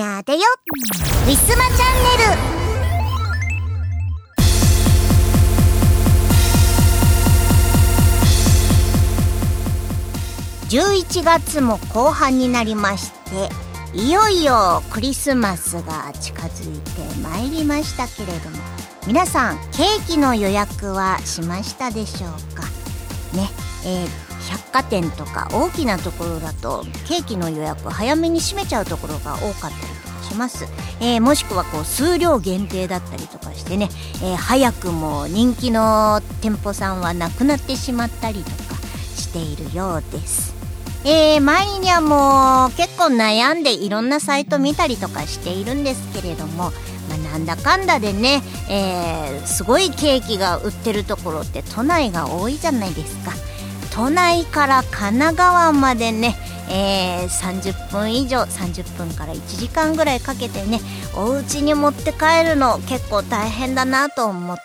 [0.00, 0.38] やでよ
[1.26, 2.60] ウィスマチャンネル。
[10.70, 13.50] 11月も後半になりまして
[13.92, 18.56] いよいよクリスマスが近づいてまいりましたけれども
[19.06, 22.62] 皆さんケーキの予約はしましたでしょうか？
[23.36, 23.48] ね。
[23.84, 30.64] えー、百貨店とか大きなところだとケーキの予約早めに閉めちゃうところが多かったりとかします、
[31.00, 33.88] えー、もしくはこう数量限定だったりとかしてね、
[34.22, 38.56] えー、早くも人気の店舗さんはなくなってしまったりとか
[39.16, 40.60] しているようです。
[41.02, 46.72] えー、前にはもう結構悩んでいろんなサイト見たりとかしているんですけれども、
[47.08, 53.32] まあ、なんだかんだでね、えー、すごいケーキが売ってるところって都内が多いじゃないですか。
[53.92, 56.36] 都内から神奈川までね、
[56.70, 60.80] えー、30分以上30分から1時間ぐらいかけてね
[61.14, 64.60] お家に持って帰るの結構大変だなと思って。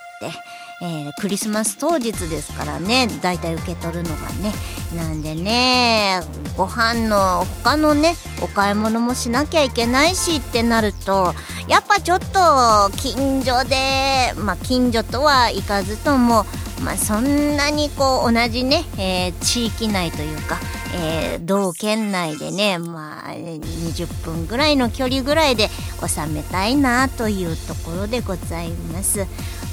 [0.81, 4.51] えー、クリスマス当日ですからねだいたい受け取るのがね
[4.95, 6.19] なんでね
[6.57, 11.33] ご飯の他のねお買い物もしなきゃいけないしってなると
[11.69, 16.45] やっぱちょっと近所でまあ近所とはいかずとも
[16.83, 20.59] まあ、そんなにこう同じね、えー、地域内というか、
[20.95, 25.69] えー、同県内でね、まあ、20分ぐらいの距離ぐらいで
[26.05, 29.25] 収めたいなというところでございます。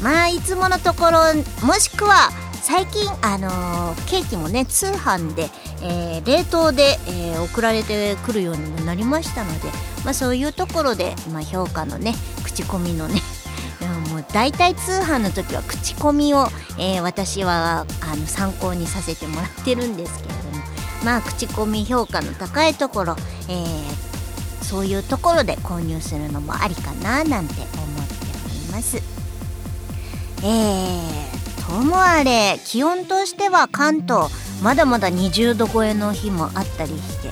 [0.03, 1.21] まあいつものところ
[1.67, 2.31] もしくは
[2.63, 5.51] 最近、あのー、ケーキもね通販で、
[5.83, 9.69] えー、冷凍で、えー、送られてくるようにもなりましたので、
[10.05, 13.21] まあ、そういうところで、まあ、評価のね口コミのね
[14.33, 16.47] 大体通販の時は口コミを、
[16.79, 20.65] え私はあの参考にさせてもらってるんですけれども
[21.05, 23.17] まあ口コミ評価の高いところ、
[23.49, 24.13] え
[24.63, 28.15] そういうところで購入するのもありかななんて思って
[28.47, 29.03] おります。
[30.45, 34.31] えー、ともあれ気温としては関東
[34.63, 37.31] まだまだ20度超えの日もあったりして、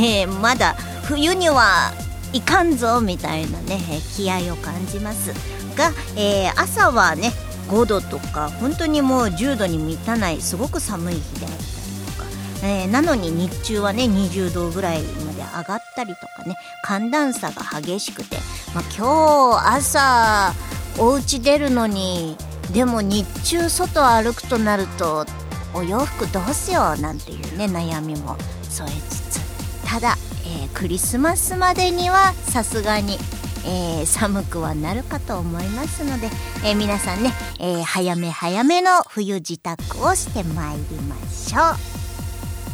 [0.00, 0.74] えー、まだ
[1.04, 1.92] 冬には
[2.34, 3.78] いかんぞみたいなね
[4.16, 5.32] 気合を感じます。
[5.76, 7.32] が、えー、朝はね
[7.68, 11.60] 5度とか本当にもう10度に満たないすごく寒い日であったり
[12.06, 18.36] とか、えー、なのに日中はね20度ぐらいまで上がったりとかね寒暖差が激しくて、
[18.74, 20.52] まあ、今日朝
[20.98, 22.36] お家出るのに
[22.72, 25.24] でも日中外歩くとなると
[25.72, 29.44] お洋服どうしようなんていうね悩みも添えつつ。
[29.84, 30.16] ただ、
[30.54, 33.18] えー、クリスマスまでにはさすがに、
[33.66, 36.28] えー、寒くはなるかと思いますので、
[36.64, 41.60] えー、皆さんね、え早め早めの冬支度をしてまいりましょ
[42.00, 42.04] う。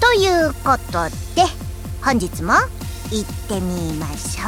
[0.01, 1.43] ということで
[2.03, 2.55] 本日も
[3.13, 4.45] 行ってみましょ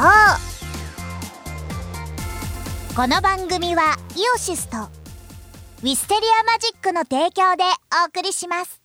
[2.91, 7.63] うこの番組はイオシスとウィステリアマジックの提供で
[8.03, 8.82] お送りします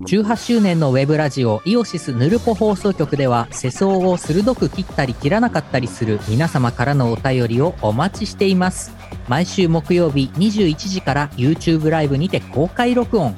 [0.00, 8.92] 18周年のウェブラジオイオシスヌルポ放送局では世相を鋭く切ったり切らなかったりする皆様からのお便りをお待ちしています。
[9.28, 13.34] 毎週木曜日21時から YouTube ライブにて公開録音。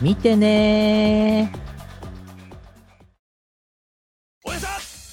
[0.00, 1.65] 見てねー。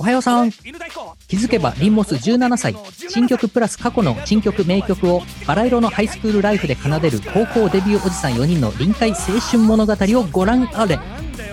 [0.03, 0.51] おはようさん。
[0.51, 2.75] 気づけばリンモス17歳。
[3.07, 10.99] 新曲プラス過去の新曲名曲をバラ色のハイスクールライフで奏でる高校デビューおじさん4人の臨海青春物語をご覧あれ。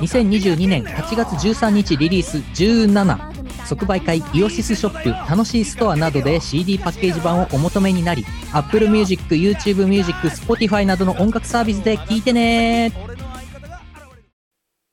[0.00, 12.93] 2022年8月13日リリース17即売会イオシスショップ楽しいストアなどで CD パッケージ版をお求めになり Apple Music、YouTube Music、Spotify などの音楽サービスで聴いてね。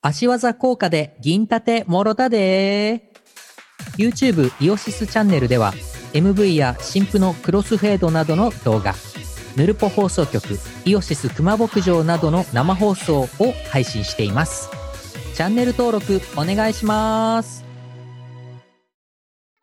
[0.00, 3.07] 足技効果で銀盾もろたで
[3.98, 5.74] YouTube イオシスチャンネルでは
[6.12, 8.94] MV や新譜のクロスフェードなどの動画
[9.56, 10.44] ヌルポ放送局
[10.84, 13.28] イオシス熊牧場などの生放送を
[13.70, 14.70] 配信しています。
[15.34, 17.64] チャンネル登録お願いします。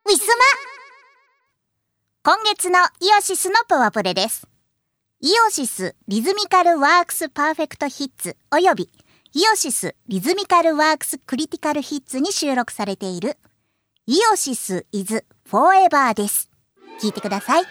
[0.05, 0.43] ウィスマ。
[2.23, 2.83] 今月のイ
[3.17, 4.47] オシスのパワプレです。
[5.21, 8.89] イオシスリズミカルワークスパーフェクトヒッツおよび
[9.33, 13.37] イオシスリズミカルワークスクリティカルヒッツに収録されている
[14.07, 16.51] イオシスイズフォーエバーです。
[17.01, 17.63] 聞いてください。
[17.63, 17.65] イ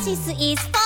[0.00, 0.85] オシスイズフォー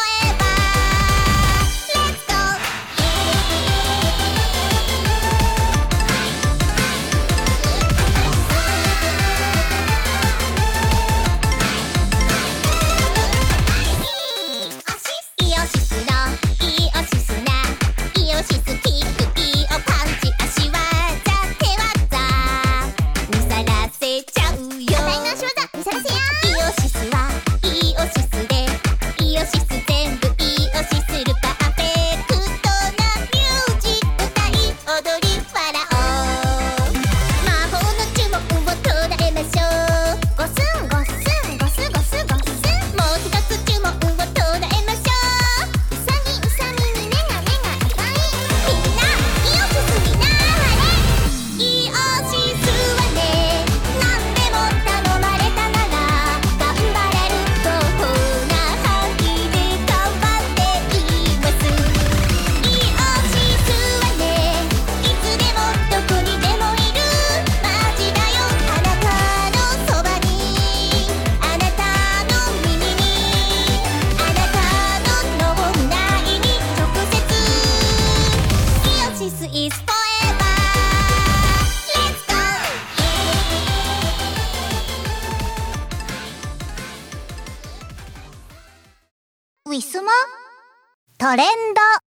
[91.31, 91.47] トレン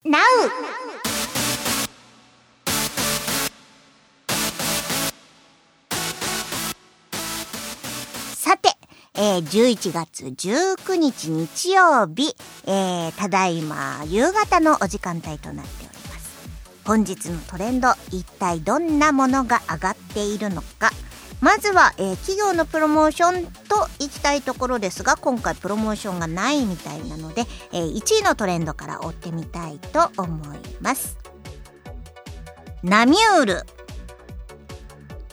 [0.05, 0.23] ドナウ
[8.35, 8.71] さて、
[9.15, 12.35] えー、11月19日日曜日、
[12.67, 16.51] えー、ただいま夕方のお時間帯となっております。
[16.85, 20.91] 本日のトレンド、一体どんなものが上がっているのか、
[21.41, 27.43] まずは、えー、企業のプロモーションといきたいところですが今回プロモーションがないみたいなので、
[27.73, 31.19] えー、1位のトレンドから追ってみたいと思います。
[32.83, 33.63] ナミュール。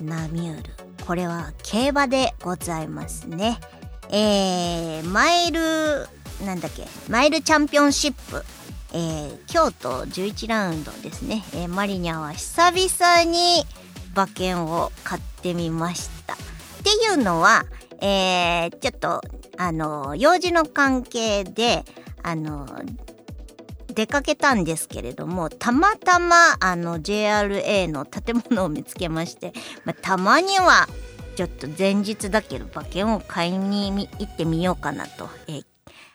[0.01, 0.69] ナミュール。
[1.06, 3.59] これは競馬でございますね。
[4.09, 6.07] えー、マイル
[6.45, 8.44] なんだっけマイルチャンピオンシップ。
[8.94, 13.63] えー、京都11ラウンドですね、えー、マリニャは久々に
[14.13, 16.34] 馬券を買ってみました。
[16.34, 16.38] っ
[16.84, 17.66] ていうのは、
[18.02, 19.22] えー、ちょっと、
[19.58, 21.86] あの、用事の関係で、
[22.24, 22.68] あの、
[23.94, 29.54] 出かけたんですけれども、たまたま、あの、JRA の建物を見つけまして、
[29.86, 30.88] まあ、たまには、
[31.36, 35.63] ちょっと前日だけど馬券を買いに行ってみようかなと、えー、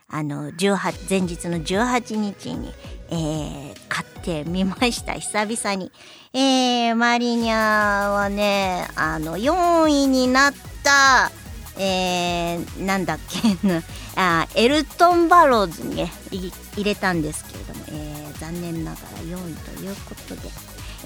[0.08, 2.72] あの、18、前日の18日に、
[3.10, 5.92] えー、買ってみました、久々に。
[6.38, 10.52] えー、マリニャはね、あの、4位になっ
[10.84, 11.32] た、
[11.78, 13.40] えー、なんだっけ、
[14.20, 16.52] あエルトン・バローズにね、入
[16.84, 20.50] れたんですけれども、えー、残念ながら4位ということで、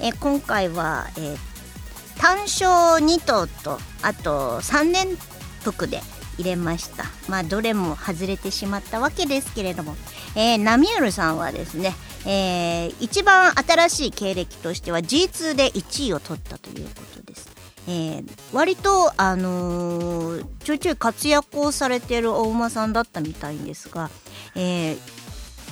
[0.01, 1.37] えー、今回は、えー、
[2.19, 5.17] 単勝2頭と、あと3連
[5.63, 6.03] 服で、
[6.37, 7.05] 入れました。
[7.27, 9.95] まあどれも外れてしまったわけですけれども、
[10.35, 11.93] えー、ナミュールさんはですね、
[12.25, 17.49] えー、一番新しい経歴としては G2 で1位を取ったということです。
[17.87, 24.11] えー、割と、あのー、ちょいちょい活躍をされている大馬さんだったみたいんですが、
[24.55, 24.97] えー、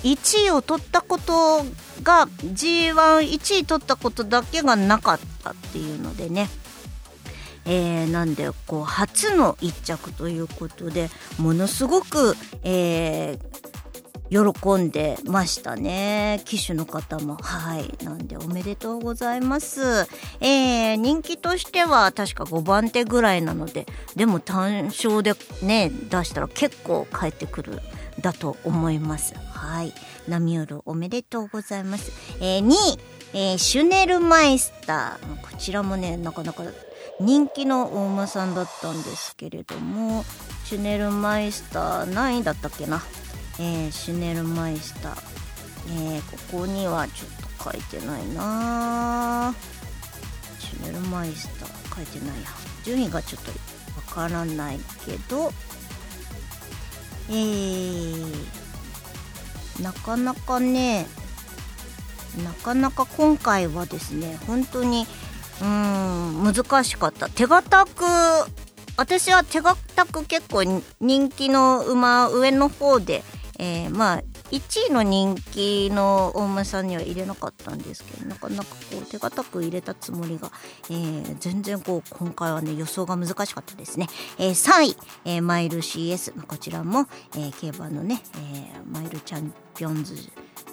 [0.03, 1.63] 1位を取ったこと
[2.01, 6.49] が G11 位取ったことだけがなかったっていうのでね
[7.65, 13.78] えー、なんでこう初の一着ということでものすごく、えー、
[14.29, 16.41] 喜んでましたね。
[16.45, 17.35] 騎手の方も。
[17.41, 18.03] はい。
[18.03, 19.81] なんでおめでとうございます。
[20.39, 25.33] えー、人気としては確か5番手ぐらいなのででも単勝で
[25.63, 27.79] ね出したら結構返ってくる
[28.21, 29.33] だと思います。
[29.53, 29.93] はい。
[30.27, 32.75] ナミュールおめでとうございます、えー、2位、
[33.33, 35.41] えー、シュネルマイスター。
[35.41, 36.63] こちらもねなかなか
[37.19, 40.23] 人気の大馬さんだったんですけれども
[40.65, 43.01] シュネルマイスター何位だったっけな、
[43.59, 45.15] えー、シュネルマイスター、
[46.15, 49.53] えー、ここにはちょっと書いてないな。
[50.59, 52.49] シュネルマイスター書いてないや。
[52.83, 55.51] 順位がちょっとわからないけど。
[57.29, 58.33] えー、
[59.81, 61.05] なかなかね
[62.43, 65.05] なかなか今回はですね本当に
[65.61, 67.29] うん難しかった。
[67.29, 68.03] 手堅く
[68.97, 70.63] 私は手堅く結構
[70.99, 73.23] 人気の馬上の方で、
[73.59, 80.51] えー、まあ1位の人気の大馬さんには入れなかったんですけどなかなかこう手堅く入れたつもりが、
[80.89, 84.07] えー、全然こう今回はね予想が難しかったですね、
[84.39, 90.15] えー、3位、えー、マイル CS こちらも、え競馬のね、えマイルチャンピオンズ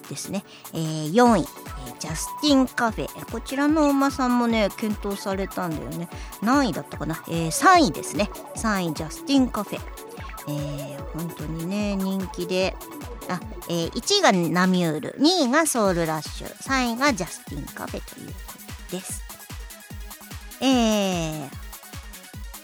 [0.09, 3.33] ですね、えー、4位、えー、ジャスティンカフェ。
[3.33, 6.09] こちらのお馬さんもね検討されたんだよね。
[6.43, 8.31] 何位だったかな、えー、3位ですね。
[8.57, 9.81] 3位ジャスティンカフェ。
[10.49, 12.75] えー、本当にね人気で。
[13.29, 18.35] あ、えー、1位がナミュール2位がソウルラッシュ3位がジャスティンカフェというこ
[18.91, 19.23] とです。
[20.61, 21.49] えー、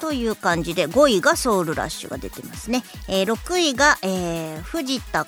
[0.00, 5.24] という感じで5位がソウルラッシュが出てますね、えー、6位が、えー、藤田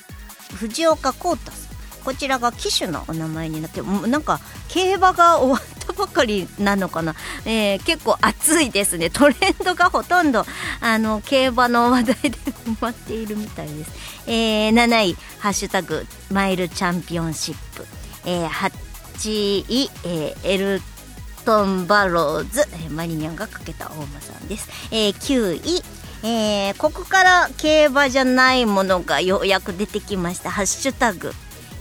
[0.54, 1.74] 藤岡幸太さん。
[2.04, 9.10] こちらが騎手のお名前になってなんか競馬が終わっばかりなのかな、えー、結構熱いですね。
[9.10, 10.44] トレンドがほとんど
[10.80, 13.92] あの競馬の話題で埋まっているみたいです、
[14.26, 17.86] えー、7位「ハッシュタグマイルチャンピオンシップ」
[18.26, 20.82] えー、8位、えー、エル
[21.44, 25.82] トンバローズ、えー、マリニャンがかけた大間さんです、えー、9位
[26.26, 30.50] えー、ここから競馬じゃないものがようやく出てきました。
[30.50, 31.34] ハッシュタグ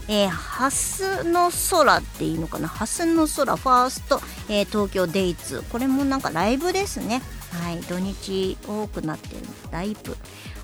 [0.08, 2.68] えー、ハスの空っていうのかな？
[2.68, 5.62] ハスの空ファースト、えー、東京デイツ。
[5.70, 7.22] これもなんかライブですね。
[7.50, 9.42] はい土日多くなってる。
[9.70, 10.16] ライブ。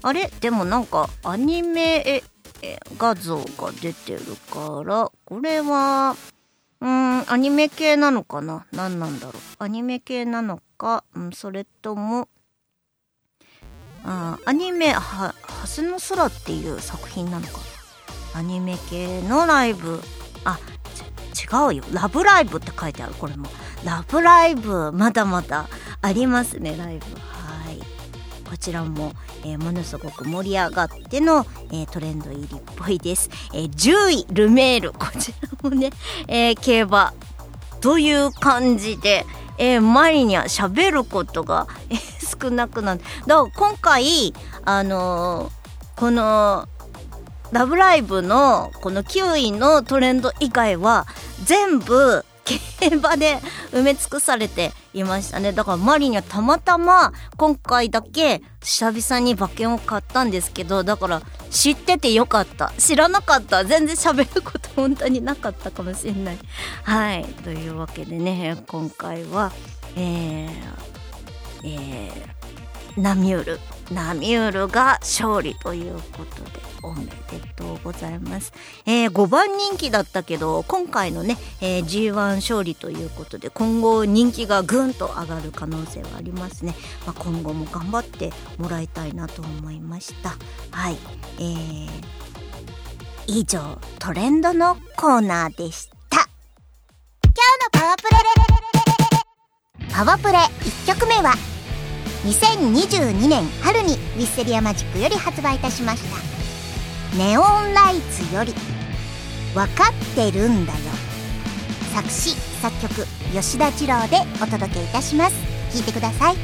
[0.02, 0.30] あれ？
[0.40, 2.22] でもなんかアニメ
[2.98, 4.20] 画像が出てる
[4.50, 6.16] からこれは
[6.80, 8.66] うんアニメ系なのかな？
[8.72, 9.34] 何なんだろう？
[9.58, 12.28] アニメ系なのか、うん、それとも
[14.04, 17.69] あアニメは「ハスの空」っていう作品なのか？
[18.34, 20.00] アニメ系のライブ。
[20.44, 20.58] あ
[21.30, 23.14] 違うよ「ラブライブ!」って書いてある。
[23.14, 23.46] これも
[23.84, 25.68] 「ラブライブ!」まだまだ
[26.02, 27.04] ありますねライブ。
[27.16, 27.78] はい。
[28.48, 29.12] こちらも、
[29.44, 34.92] えー、ものすごく盛り上がっての、えー、トレンド入りっぽいです、えー、10位ルメール。
[34.92, 35.90] こちらもね、
[36.26, 37.14] え競馬
[37.80, 39.24] という感じで、
[39.56, 43.04] えー、マリには喋ることが、えー、少なくなって。
[43.26, 44.34] だから今回
[44.64, 46.68] あのー、この
[47.52, 51.06] 「ラブライブ!」のこの9位のトレンド以外は
[51.44, 52.24] 全部
[52.80, 53.38] 競馬で
[53.72, 55.52] 埋め尽くされていましたね。
[55.52, 62.72] だからマリにはたまたま今回だけ久々に馬券を買ったんですけどだから知っててよかった。
[62.78, 63.64] 知らなかった。
[63.64, 66.38] 全然喋ること本当になかったかもしれない。
[66.82, 67.24] はい。
[67.44, 69.52] というわけでね今回は
[69.96, 70.50] えー、
[71.64, 73.60] えー、ナミュール。
[73.92, 76.69] ナミュールが勝利ということで。
[76.82, 77.12] おめで
[77.56, 78.52] とうございます、
[78.86, 86.74] えー、5番人気だったけど今回のね、えー、G1 勝利ということで今後人気がぐんと上がる可能性はありますね、
[87.06, 90.30] まあ、今後も頑張ってもらいたいなと思いました。
[90.70, 90.96] はい。
[91.38, 91.88] えー、
[93.26, 96.28] 以上トレンドのコーナーでした。
[97.24, 98.20] 今日のパワプレ。
[99.92, 101.34] パワプレ1曲目は
[102.24, 106.02] 2022年春にウィッセリアマジックより発売いたしまし
[106.34, 106.39] た。
[107.16, 108.54] ネオンライツより
[109.54, 110.78] 分かってるんだよ。
[111.92, 112.30] 作詞
[112.62, 115.34] 作曲吉田二郎でお届けいたします。
[115.72, 116.36] 聞いてください。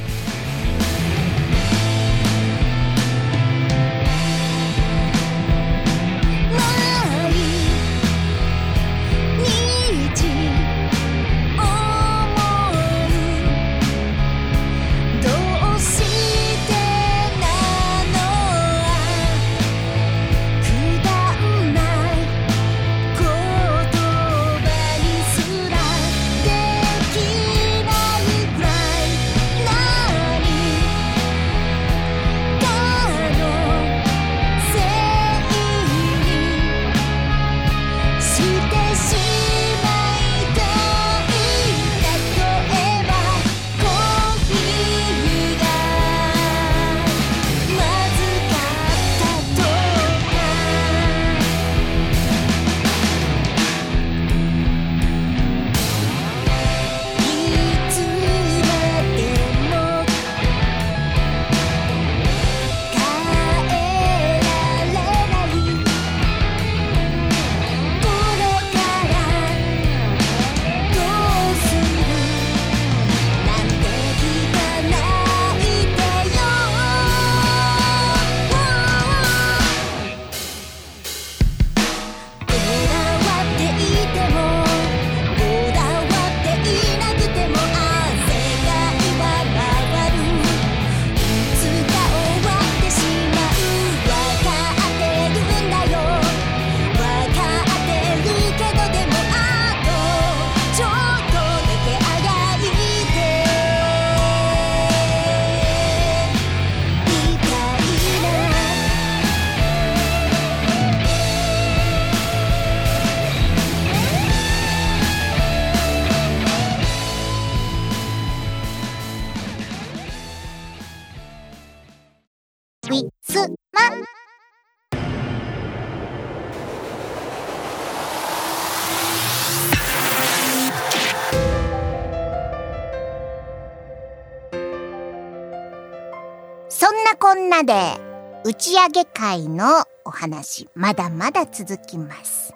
[138.58, 142.54] ち上げ会のお話まだまだ続きます。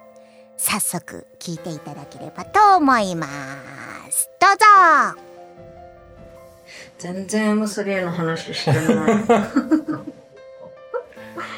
[0.57, 3.27] 早速聞いていただければと思いま
[4.11, 4.29] す。
[4.41, 4.51] どう
[5.15, 5.21] ぞ。
[6.99, 8.79] 全然 M3 の話してな
[9.11, 9.25] い。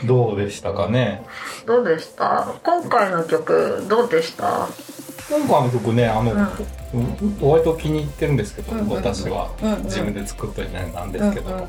[0.07, 1.25] どうでしたかね。
[1.67, 2.55] どうでした？
[2.63, 4.69] 今回の曲どうでした？
[5.29, 9.51] 今回の曲ねあの、うん、割と気に入ってるんですけど、私は、
[9.85, 11.69] 自分で作ったりなんですけど、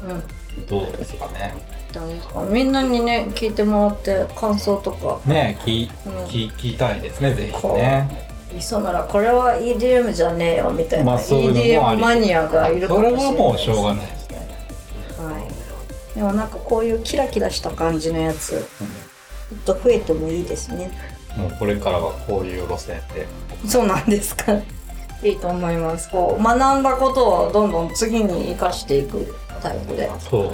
[0.67, 1.53] どうですかね。
[2.49, 5.19] みんなにね聞いてもらって感想とか。
[5.29, 8.33] ね聞,、うん、聞聞きたいですねぜひね。
[8.57, 14.37] いそうならこれは EDM じゃねえよみたいな、まあ、EDM マニアがいるかもしれない、それはもうしょうがないですね
[15.17, 15.39] は
[16.13, 18.65] いでもなんかこういうキラキラした感じのやつ、うん、も
[19.55, 20.91] っと増えてもいいですね。
[21.35, 23.25] もうこれからはこういう路線で
[23.67, 24.53] そうなんですか。
[25.23, 26.09] いいと思います。
[26.09, 30.09] こう学んだことをどんどん次に生かしていくタイプで。
[30.19, 30.51] そう。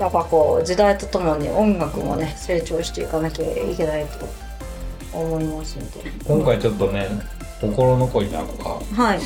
[0.00, 4.28] やっぱこう時代とともに音楽もね成長していかなきゃいけないと
[5.16, 6.10] 思いますので。
[6.26, 7.08] 今回ちょっとね
[7.60, 8.80] 心残りなのか。
[8.96, 9.20] はい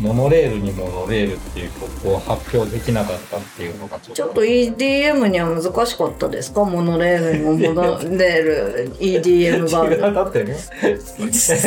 [0.00, 4.42] モノレールにモノレールっていう曲を発表できなかったっていうのがちょっと。
[4.42, 6.64] EDM には難しかったですか？
[6.64, 10.56] モノレールにもモノレール EDM バだってね。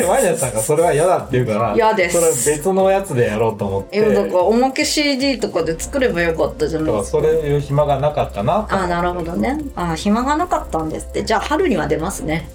[0.07, 2.15] ワイナさんがそれは嫌だって言うから嫌です。
[2.15, 3.97] それは別のやつでやろうと思って。
[3.97, 7.19] いやだからおまけ CD とかで作ればよかったじゃないですか。
[7.19, 9.59] それいう暇がなかったなとあなるほどね。
[9.75, 11.23] あ暇がなかったんですって。
[11.23, 12.49] じゃあ春には出ますね。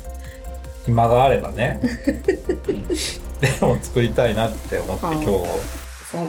[0.87, 1.81] 暇があればね
[3.41, 5.33] でも作りたいなって思ってはい今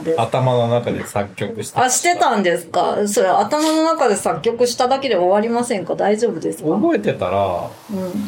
[0.04, 3.08] 日頭の中で作曲してあしてたんですか？
[3.08, 5.94] それ頭の中で作曲しただけで終わりませんか？
[5.94, 7.70] 大丈夫ですか、うん、覚えてたら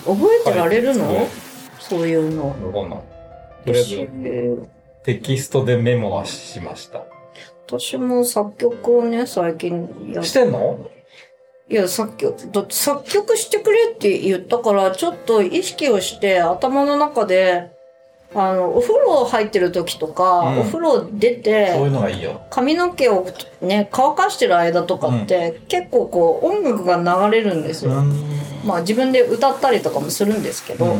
[0.04, 1.28] 覚えてられるの、はい
[1.78, 2.56] そういうの。
[2.72, 3.04] どうなんと
[3.66, 4.68] りあえず
[5.04, 7.02] テキストでメモはしました。
[7.66, 10.88] 私も作曲をね最近やっしてんの？
[11.68, 17.70] いや、作曲、だって作曲してくれって言ったから、ちょっと意識をして頭の中で、
[18.34, 20.60] あの、お風呂入ってる時とか、うん。
[20.60, 22.40] お風呂出そういうて、のがいいよ。
[22.50, 23.26] 髪の毛を
[23.60, 26.96] ね、乾かしてる間とかって、結構こう、音楽が
[27.28, 27.92] 流れるんですよ。
[28.64, 30.96] まあ自分で歌ったりとかもするんですけど、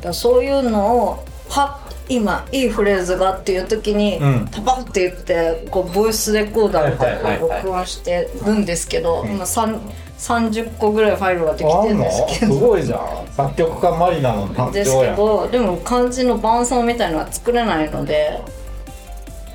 [0.00, 4.48] だそういうのを、はっ、今、いいフレーズがっていう時に、うん。
[4.50, 7.48] タパって言って、こう、ボイスレコーダーとかはいはいはいはい。
[7.50, 9.30] で録音してるんですけど、ん。
[9.30, 9.80] 今三
[10.18, 12.54] 30個ぐらいファイルができてるんですけど。
[12.54, 13.26] ごいじゃん。
[13.36, 18.40] 作曲家マリナの担ですけど、でも漢字の伴奏みたいのは作れないので、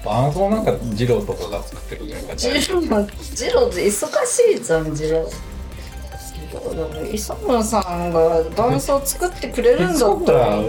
[0.06, 2.22] 伴奏なんか二郎とかが作ってるじゃん。
[2.24, 5.54] かジロー、ジローって忙しいじゃん、ジロー。
[7.14, 10.60] 磯村さんが伴奏作ってくれるんだそったら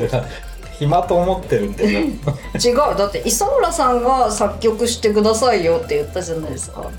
[0.78, 1.72] 暇と思ってるん。
[1.74, 1.84] で
[2.58, 6.90] 違うだって磯村さんが作曲してくださいよって言ったじゃないですか。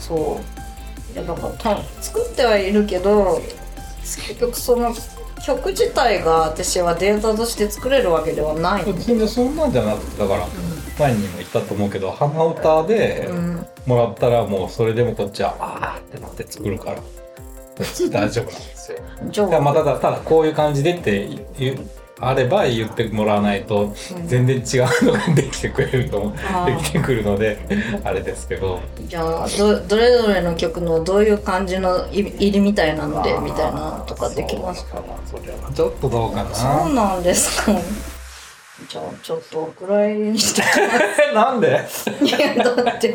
[0.00, 0.57] そう
[1.18, 3.40] よそういやだからた作ってはいるけど
[4.02, 4.94] 結局その
[5.44, 8.86] 曲自体が私はデータとして作れるわけではない。
[8.86, 10.46] の全然そんなんじゃなくてだから
[10.98, 13.66] 前にも言ったと思うけど鼻歌でうん。
[13.86, 16.98] もらったらもうそれでもこっちはあーってなって作るから。
[18.10, 18.98] 大丈夫なんですよ。
[19.30, 19.70] じゃあ。
[19.70, 21.28] あただただこういう感じでって
[22.20, 23.94] あれば言ってもらわないと
[24.26, 26.34] 全然違うのができてくれると思う。
[26.52, 26.76] あー。
[26.76, 27.58] できてくるので
[28.04, 28.80] あれですけど。
[29.06, 35.02] じゃあどどれぞれの曲のどういう感じのい入りみたいなのでみたいなのとかできますか？
[35.74, 37.72] ちょっとどうかそうななんですか？
[38.88, 40.62] じゃあちょっとお蔵入りにして。
[41.34, 41.80] なんで？
[42.22, 43.12] いやだって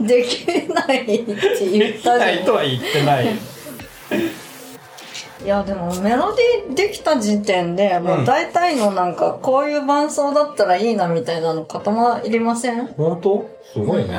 [0.00, 1.24] できないって
[1.70, 3.26] 言ったじゃないとは言ってない
[5.44, 12.86] いやでもメロディーできた時点でもう大体のなんかこういう伴奏だったらいいなみたいなの固まりません？
[12.88, 13.48] 本当？
[13.72, 14.10] すごいね。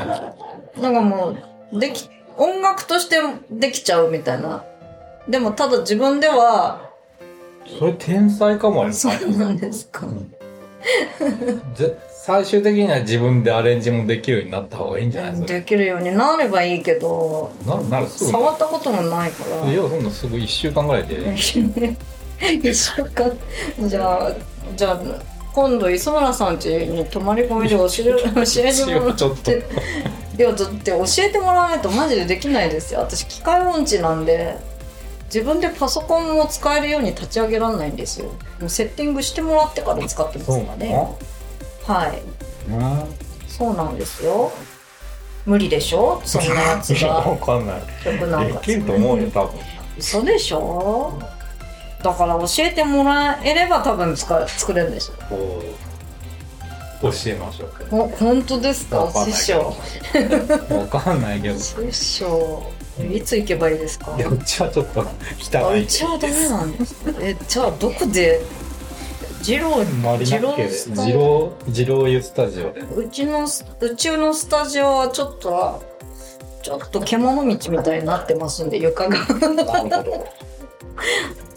[0.81, 1.35] なんかも
[1.73, 3.17] うでき音楽として
[3.51, 4.63] できちゃうみたいな。
[5.27, 6.89] でもただ自分では
[7.77, 10.07] それ天才かもよそうなんですか。
[11.75, 11.97] ぜ
[12.29, 15.47] 最終的には自分でアレンジもできるようになった方がいいんじゃないですか？
[15.53, 18.29] できるようになればいいけどななるすぐ。
[18.31, 19.71] 触ったこともないから。
[19.71, 21.33] いやそんなすぐ1週間ぐらいで。
[22.63, 23.31] 一週間。
[23.87, 24.31] じゃあ
[24.75, 24.99] じゃあ
[25.53, 29.63] 今度磯村さん家に泊まり込みで教え教えてもらって。
[30.37, 32.99] いやだって教えてもらわないとマジでできないですよ。
[33.01, 34.55] 私機械音痴なんで
[35.25, 38.27] 自分でパソコンも使えるように立ち上げられないんですよ。
[38.59, 41.17] もうセッティングしてもらってから使ってますからねの？
[41.93, 42.21] はい。
[42.71, 43.03] うん
[43.47, 44.51] そうなんですよ。
[45.45, 46.21] 無理でしょ？
[46.23, 47.81] そんなやつ わがかんない。
[48.03, 48.59] 曲なんか。
[48.59, 49.59] できると思うよ多分。
[49.97, 51.13] 嘘でしょ？
[52.03, 55.61] だから教えてもらえれば多分使作れるんでしょこ
[57.01, 57.11] う。
[57.11, 57.71] 教えましょう。
[57.89, 58.97] ほ本当ですか？
[58.99, 59.75] わかんない師匠。
[60.77, 61.55] わかんないけど。
[61.55, 62.63] い師匠。
[63.13, 64.15] いつ行けばいいですか？
[64.19, 65.05] やうちはちょっとあ
[65.39, 68.41] 汚いうちはダメなんですかえじゃあどこで
[69.41, 69.69] 二郎
[70.01, 72.73] マリナッケでスタ二郎二郎湯スタジオ。
[72.73, 75.81] でうちのうちのスタジオはちょっと
[76.61, 79.17] ちょっと獣道みたいになってますんで床が。
[79.19, 80.27] なるほど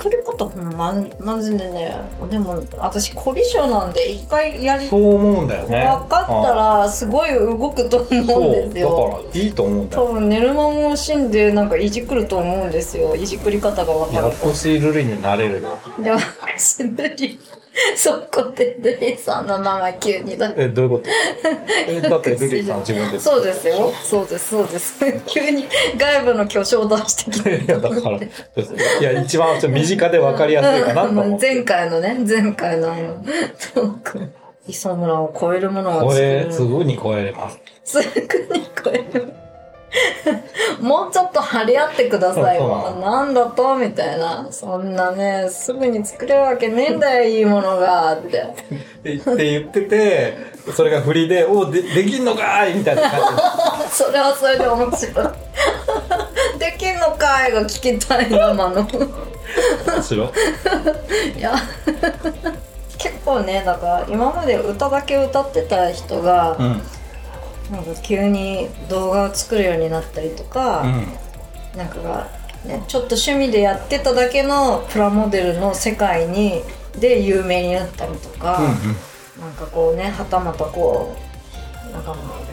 [0.00, 1.94] 作ることまマジでね。
[2.30, 5.84] でも私凝り性なんで一回やりそう思うんだよね。
[5.84, 9.12] 分かったらすごい動くと思うんですよ。
[9.12, 10.06] だからいいと思うんだよ。
[10.06, 13.14] 多分寝る間も惜しんでなんかいじくると思うんですよ。
[13.14, 15.78] いじくり方が分かるやっとしルリになれるよ。
[16.02, 16.18] でも
[16.56, 17.38] すルリ
[17.96, 20.52] そこでルリさんの名前急にだ。
[20.56, 21.04] えどういうこと？
[21.88, 23.92] えだってルリさん自分でそうですよ。
[24.02, 25.00] そうですそうです。
[25.26, 27.56] 急に外部の巨匠出してきて。
[27.64, 28.20] いやだからい
[29.02, 31.54] や一番ちょっと身近で分かりやすいかなと思って。
[31.54, 33.24] 前回のね前回のあの
[33.74, 34.20] トーク
[34.66, 37.58] 磯村を超えるものがこ作れるれすぐに超えれます。
[37.84, 39.32] すぐに超える
[40.80, 42.96] もうちょっと張り合ってくださいよ。
[43.00, 43.76] なんだと？
[43.76, 44.46] みたいな。
[44.50, 48.14] そんなね、すぐに作れるわけねえんだよ、いいものが。
[48.14, 48.38] って。
[48.38, 48.54] っ
[49.02, 50.36] て言ってて、
[50.74, 53.20] それが振りで、おで、できんのかいみたいな感
[53.88, 53.94] じ。
[54.04, 55.26] それはそれで面白い。
[56.58, 58.68] できんのかいが聞きたい生の。
[58.68, 61.38] 面白い。
[61.38, 61.54] いや。
[62.96, 66.82] 結構ね、だから今まで歌だけ歌ってた人が、うん
[67.70, 72.28] なんか急に動画を作るようになったりとか、うん、なんか
[72.64, 76.62] ね、ちょっと趣味でやってただけのプラモデルの世界に
[76.98, 78.72] で有名になったりとか、うんうん、
[79.40, 81.29] なんかこうねはたまたこう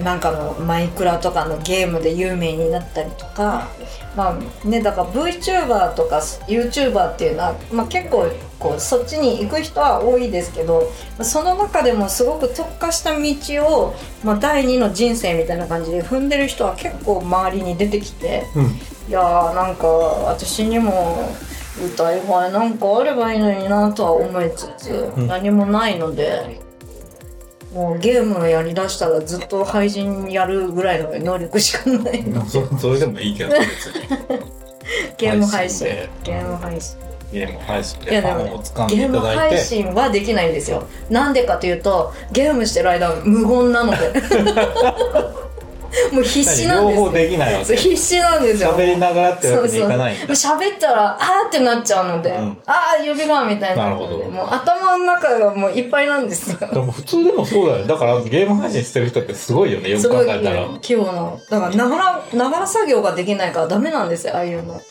[0.04, 3.68] なんかのマイクラとかのゲームで有名になったりとか
[4.16, 13.26] まあねだから VTuber とか YouTuber っていうのは、まあ、結構こうそっちに行く人は多いですけどその中でもすごく特化した道
[13.66, 21.30] を、まあ、第二の人生みたいな感じで踏んでる人は結構周りに出てきて、うん、いやーなんか私にも
[21.86, 26.67] 歌い声なんかあればいいのになとは思いつつ、何もないので。
[27.74, 32.24] もうゲームをやりだしたらずっと配信やるぐらいの能力しかない。
[32.48, 34.08] そそれでもいいけど 別に。
[35.18, 35.88] ゲーム配信。
[36.24, 36.98] ゲーム配信
[37.32, 38.96] ゲーム配信でファンを掴んでいただいて。
[38.96, 40.84] ゲーム配信はできないんですよ。
[41.10, 43.98] なんでかというとゲームしてる間無言なので
[46.12, 48.72] もう必死なんです両方できないわけ必死なんですよ。
[48.74, 54.18] 喋りながらってわけにいかない喋ったらあーってなっちゃうので、うん、ああ呼びがみたいななるほど。
[54.30, 56.58] もう頭の中がもういっぱいなんですよ。
[56.60, 57.88] でも普通でもそうだよ。
[57.88, 59.90] だからゲーム配信してる人ってすごいよね。
[59.90, 60.68] よく考えたら。
[60.68, 64.36] 規模のだからながらながら作業ができないからダメなんですよ。
[64.36, 64.82] ああいうの。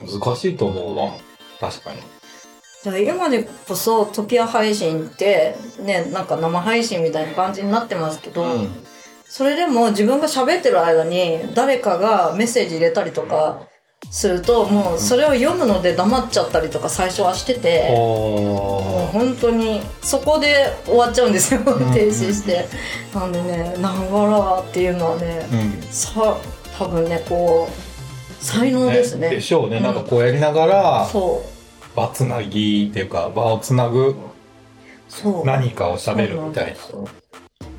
[0.00, 1.12] 難しいと思うわ。
[1.60, 2.00] 確かに。
[3.06, 8.68] 今でこそトピア配信ってねなんか生配信みたいな感じになってますけど、うん
[9.30, 13.62] それでも自分が喋ってる間に誰かがメッセージ入れたりとか
[14.10, 21.70] するともうそれを読むので黙っちゃったりとか最初はしてて、もう本当にそこで終わっちゃうんですよ停
[22.08, 22.66] 止して、
[23.14, 25.46] なんでねながらっていうのはね、
[25.92, 26.36] さ
[26.76, 29.30] 多分ねこう才能ですね。
[29.30, 31.96] でしょうね、なんかこうやりながらそう。
[31.96, 34.16] 場つなぎっていうか場をつなぐ
[35.44, 37.19] 何かを喋るみたいな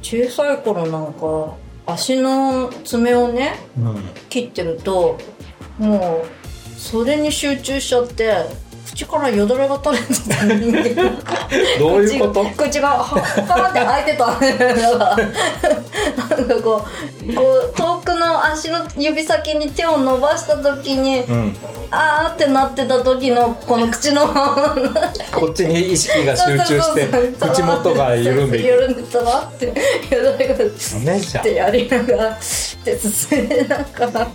[0.02, 5.18] 小さい頃なんか足の爪をね、うん、切ってると
[5.78, 8.34] もうそれに集中しちゃって
[8.94, 11.22] 口からよだれが垂れてた人間
[11.80, 14.28] どういうこと口がはーって開いてた
[16.36, 16.86] なんかこ
[17.28, 17.42] うこ
[17.74, 21.56] う遠くの足の指先に手を伸ばした時に、うん、
[21.92, 24.28] あーってなってた時のこの口の。
[25.32, 27.08] こっちに意識が集中して
[27.40, 28.68] 口元が緩んでいく。
[28.68, 29.68] 緩んでたなって。
[29.68, 29.74] よ
[30.24, 32.40] だれがってやりながら
[32.84, 34.22] で進めながら。
[34.22, 34.28] ア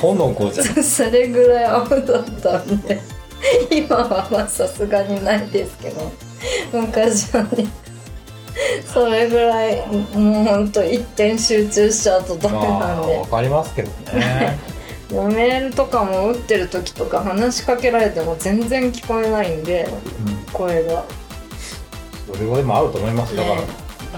[0.00, 0.82] ホの子じゃん。
[0.82, 3.00] それぐらいアホだったんで
[3.70, 6.12] 今はまあさすがにないですけど
[6.72, 7.66] 昔はね。
[8.86, 13.16] それぐらいもうほんと一点集中しちゃうとダメなんで。
[13.16, 14.58] わかりますけどね。
[15.10, 19.86] メールとかも打ってる時とか話しかけられても全然聞こえないんで、
[20.26, 21.04] うん、声が。
[22.32, 23.36] それはでもあると思います。
[23.36, 23.62] だから、ね、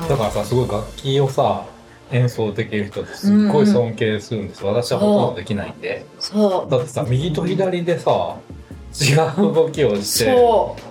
[0.09, 1.65] だからさすごい楽器をさ
[2.13, 6.07] 演奏できる人ってすっごい尊敬するんです、うん、私はほとんどできないんで。
[6.21, 6.71] そう。
[6.71, 8.37] だってさ右と左でさ
[9.01, 10.37] 違う動きをして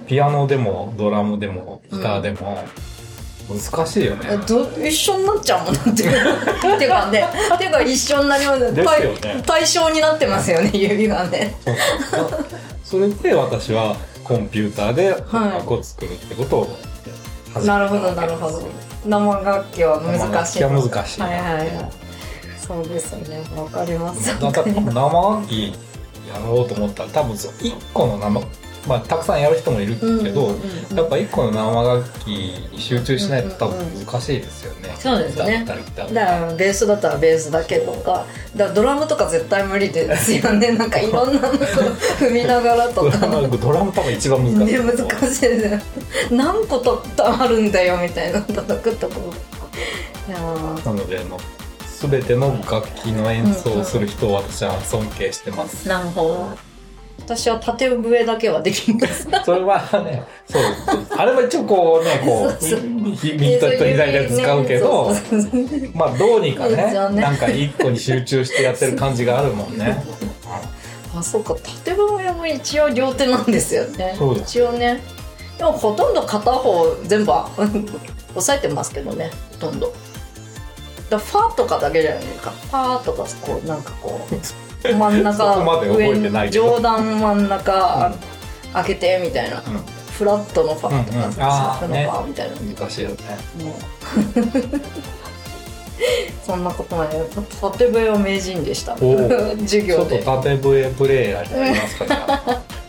[0.07, 2.63] ピアノでもドラムでもギターでも、
[3.49, 4.37] 難しいよね。
[4.47, 6.03] ど一緒になっちゃうもんって。
[6.07, 7.25] いうてかね
[7.59, 8.71] てか一緒になります。
[8.71, 9.43] ねね。
[9.45, 11.55] 対象になってますよね指がね。
[12.83, 16.77] それで私はコンピューターで音楽を作るってことを
[17.53, 18.61] 始めた、なるほどなるほど。
[19.05, 20.59] 生楽器は難しい。
[20.59, 21.21] 生楽器は難しい。
[21.21, 21.69] はいはいはい。
[22.65, 23.43] そうですよね。
[23.57, 24.35] わかります。
[24.39, 25.75] 生楽器
[26.27, 27.03] やろうと思った。
[27.03, 28.41] ら多分1個の生
[28.87, 30.47] まあたくさんやる人もいるけど、
[30.93, 35.65] やっぱ1個の生楽器に集中しないと多分難しいですよね、うんうん、そうですね。
[35.65, 38.25] だからベースだったらベースだけとか。
[38.55, 40.73] だドラムとか絶対無理ですよね。
[40.77, 41.53] なんかいろんなの
[42.19, 43.17] 踏みながらとか。
[43.17, 45.79] ドラム多分一番難しい、ね、難しいですよ。
[46.31, 49.33] 何個とあるんだよみたいな叩くとこ
[50.27, 51.39] いやなのでもう
[52.09, 55.87] 全ての楽器の演奏をする人を私は尊敬してます。
[55.87, 56.73] なるほど。
[57.19, 59.27] 私は縦笛だけはできます。
[59.45, 60.63] それはね、そう。
[61.17, 62.57] あれは一応こうね、こう、
[63.21, 65.11] 右と左で使うけど、
[65.93, 70.03] まあどうにかね、なんか一個に集中してやってる感じがあるもんね。
[71.15, 71.55] あ、そうか。
[71.55, 74.17] 縦笛も一応両手なんですよね。
[74.45, 75.01] 一応ね。
[75.57, 77.31] でもほとんど片方全部
[78.35, 79.93] 押さえてますけどね、ほとんど。
[81.13, 82.51] だファーとかだけじゃないですか。
[82.51, 84.35] ファーとかこうなんかこう
[84.93, 88.13] 真ん中上上段真ん中、
[88.73, 89.61] 開けてみたいな、
[90.17, 93.15] フラットのファーとか、うんうん、フのファーみたいな、難しいよね
[96.45, 97.09] そんなことない
[97.61, 98.97] 縦笛は名人でした。
[99.61, 100.21] 授業で。
[100.21, 102.63] ちょっと縦笛プレイヤーになりますか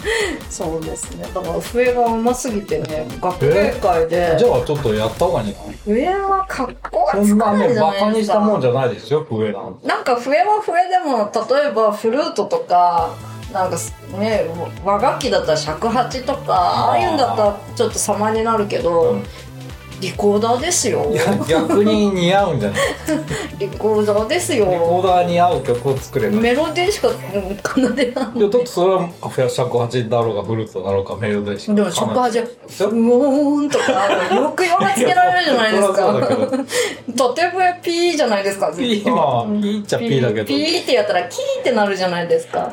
[0.50, 1.24] そうですね。
[1.34, 4.36] だから笛がうますぎてね学芸会で。
[4.38, 7.24] じゃあちょっとやった方がいいな笛は格好がつかない。
[7.24, 13.10] じゃないですかそんなねバカにしたもんじゃないですよ笛なんなんか笛は笛でも例えばフルートとか
[13.52, 13.76] なんか
[14.18, 14.46] ね
[14.84, 19.24] 和楽器だったら尺八とかああいうんだったらちょっと様になるけど、うん
[20.00, 21.06] リコーダーですよ。
[21.46, 22.80] 逆に似合うんじゃない？
[23.60, 24.64] リコーダーですよ。
[24.70, 26.32] リコーダーに合う曲を作れる。
[26.36, 28.38] メロディーしか奏でない。
[28.38, 31.74] いや、だってそれは、フェア尺八だろうが、フルートだろうが、メロディーしか。
[31.74, 33.84] でも尺八、うおーんとか、
[34.30, 36.14] 抑揚がつけられるじゃないですか。
[37.16, 40.44] とてもピーじゃないですか、ピー、まあ、ピーっちゃピーだけど。
[40.46, 42.72] ピーってやったら、キーってなるじゃないですか。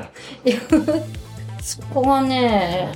[1.62, 2.90] そこがね、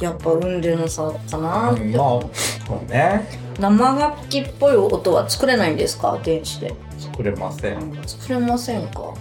[0.00, 1.72] やっぱ運命の差かな。
[1.72, 1.84] って。
[1.96, 2.20] まあ、
[2.66, 3.26] そうね。
[3.58, 6.18] 生楽器っぽい音は作れないんですか？
[6.22, 6.74] 電子で。
[6.98, 7.98] 作れません。
[8.06, 9.14] 作れませんか？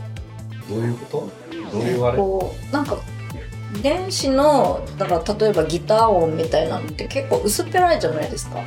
[0.70, 1.72] どういうこと？
[1.72, 2.18] どういうあれ？
[2.18, 2.98] こうなんか
[3.82, 8.62] 電子のだから例えばギター音みたいなのって結構薄っぺらいじゃないですか。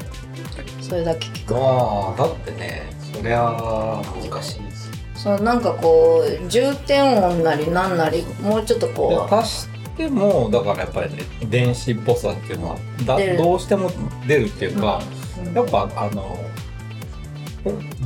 [0.81, 9.35] それだけ聞くああだってねそりゃ難しいですそうなんかこう重点音なりなんなりもうちょっとこう。
[9.35, 13.91] 足してもだからやっぱりね電子っぽさっていうのはだどうしても
[14.27, 15.03] 出るっていうか、
[15.45, 15.53] うん。
[15.53, 16.39] やっぱあの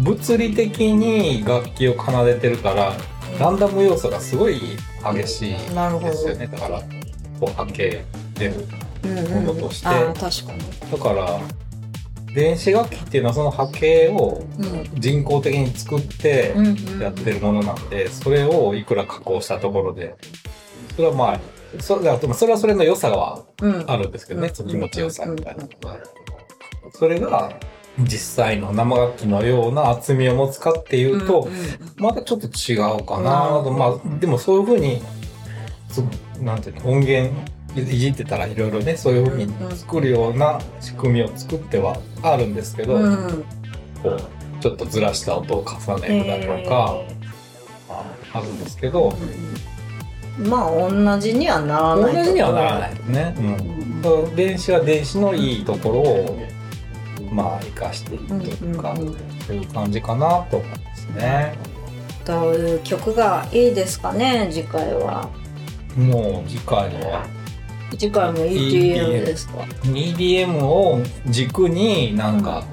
[0.01, 2.93] 物理的に楽器を奏でてるから
[3.39, 4.61] ランダム要素がすごい
[5.15, 6.49] 激しいですよね。
[6.49, 6.81] だから
[7.39, 8.55] こう波形出る
[9.31, 10.91] ものとして、うんうん、確かに。
[10.91, 11.41] だから
[12.35, 14.43] 電子楽器っていうのはその波形を
[14.95, 16.55] 人工的に作って
[16.99, 20.17] やってるものなんで、それをいくら加工したところで
[20.97, 21.41] それはまあ
[21.81, 23.45] それそれはそれの良さは
[23.87, 25.63] あるんですけどね、その気持ちよさみたいな。
[25.63, 25.99] のが。
[26.93, 27.55] それが
[27.99, 31.49] 実際の生楽器のような厚みを持つかっていうと、
[31.97, 35.03] またちょっと違うかなと、まあ、でもそういうふうに、
[36.41, 37.33] なんていうの、音源
[37.77, 42.99] いじってたらいろいろね、そういうふうに作るような仕組みを作ってはあるんですけど、
[44.03, 44.21] こう、
[44.61, 46.97] ちょっとずらした音を重ねるだとか、
[48.35, 49.13] あるんですけど、
[50.39, 53.35] まあ同じにはならない同じにはならないね、
[54.03, 56.39] うん、電子は電子のいいところを
[57.31, 58.95] まあ生かしていくというか、
[59.47, 61.57] そういう感じかなと思いますね。
[62.25, 65.29] どういう曲がいいですかね次回は。
[65.97, 67.27] もう次回は。
[67.99, 72.65] 次回も EDM ですか？EDM を軸になんか、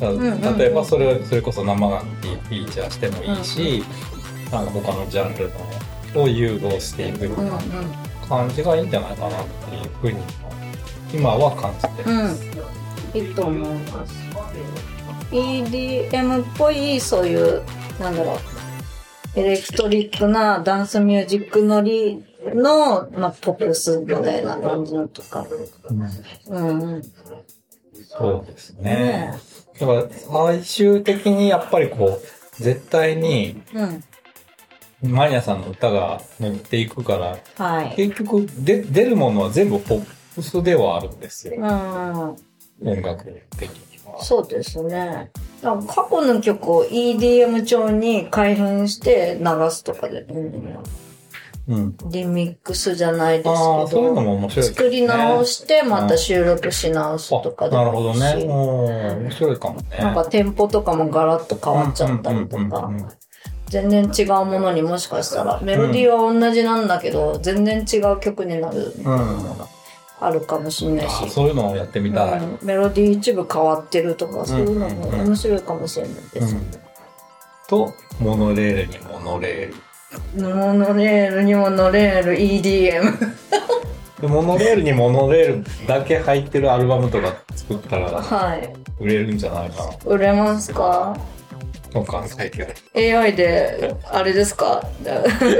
[0.00, 3.84] 例えばそれそれこそ生楽器フィーチャーしてもいいし、
[4.50, 5.54] なんか他のジャンルの
[6.14, 7.58] を融合していくような
[8.28, 10.18] 感じがいいんじゃないかなっていうふうに
[11.12, 12.46] 今は感じてます。
[12.46, 12.62] うん
[13.14, 14.14] いいと思います
[15.30, 17.62] EDM っぽいそういう
[18.00, 18.38] なんだろう
[19.34, 22.22] エレクトリックなダンスミュージック乗り
[22.54, 25.46] の、まあ、ポップスみたいな感じのとか。
[26.48, 26.82] うん。
[26.82, 27.02] うん、
[28.04, 29.32] そうですね。
[29.80, 34.04] だから最終的にやっぱりこう、絶対に、うん、
[35.02, 41.54] マニアさんの歌が乗っていくから、はい、結局で出るものは全部ポップスではあるんですよ。
[41.58, 42.52] うん
[42.84, 43.24] 音楽
[43.58, 44.22] 的には。
[44.22, 45.30] そうですね。
[45.62, 50.22] 過去の曲を EDM 調に改変して流すとかで、
[51.68, 58.44] うん、リミックスじゃないですけど、そういうのも面白い、ね、作り直してまた収録し直すとかでなるほどね。
[58.44, 59.98] 面白いかもね。
[59.98, 62.90] なんかテンポとかもガラッと変わっちゃったりとか。
[63.72, 69.66] 全然違うものにもしかしたら、メロディーは同じなんだけど、全然違う曲になるのが
[70.20, 71.30] あるかもしれないし。
[71.30, 76.66] そういうのをやってみたい、うん、メロディー一部変わってるとかそういうのも面白いかもしれないです、うん、
[77.66, 79.74] とモノレールにも乗れる
[80.36, 83.32] モノレールにも乗れる EDM
[84.28, 88.22] モノレールにモノレールだけ入ってるアルバムとか作ったら
[89.00, 91.16] 売れるんじゃないかな、はい、売れますか？
[91.94, 92.72] わかんないけど。
[93.18, 94.82] AI で、あれですか？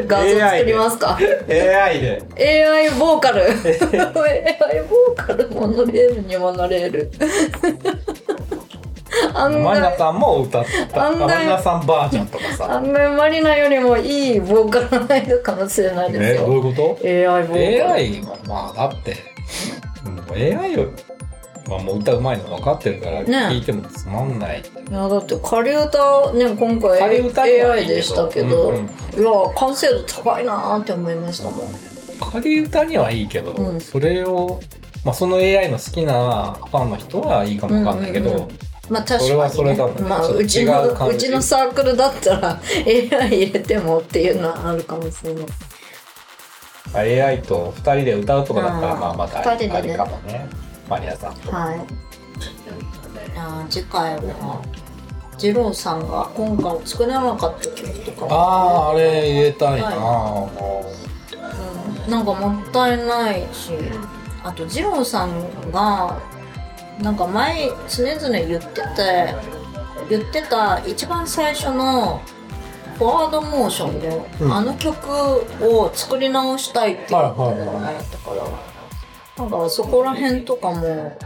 [0.07, 1.19] 画像作りますか
[1.49, 2.23] ?AI で。
[2.67, 3.43] AI ボーカル。
[3.51, 7.11] AI ボーカル、モノレールにモノレール。
[9.35, 11.11] マリナさんも歌った。
[11.13, 12.73] マリナさんバージョンとかさ。
[12.77, 16.45] 案外マリナよりもいいボーカルがないのかもしれないですよ。
[16.45, 17.93] え、どういうこと ?AI ボーカル。
[17.93, 19.17] AI はまあ、だって、
[20.35, 20.87] AI を、
[21.73, 23.39] まあもう歌うまいの分かってるからね。
[23.49, 28.85] 聞いてもつまんない、いやだって仮歌ね今回仮歌いい AI でしたけど、うんうん。
[28.85, 28.87] い
[29.23, 32.33] や完成度高いなーって思いましたもん。
[32.33, 33.81] 仮歌にはいいけど、うん。
[33.81, 34.61] それを、
[35.05, 38.49] まあ、その AI の好きなファンの人はいいかもわかんないけど、うんうんうん。
[38.91, 45.47] まあ確かに、ね、それはそれだもんねまあうちの違うちのサークルだったら AI 入れてもっていうのはあるかもしれない。
[47.23, 49.01] AI と2人で歌うとかだったらうん。
[49.01, 49.97] まあまたあり二人でね。
[49.97, 50.47] かもね
[50.93, 51.79] マリアさんはい。
[51.79, 54.63] いや次回は
[55.39, 63.71] 二郎さんが今回作れなかった曲とかあああれ入れたいな、はいうんなんかもったいないし
[64.43, 66.21] あと二郎さんが
[67.01, 69.35] なんか前常々言ってて
[70.11, 72.21] 言ってた一番最初の
[72.99, 74.99] フォワードモーションで、うんあの曲
[75.61, 78.72] を作り直したいって言ってたはいはいはいのがあ
[79.47, 81.19] ったから、なんかそこら辺とかも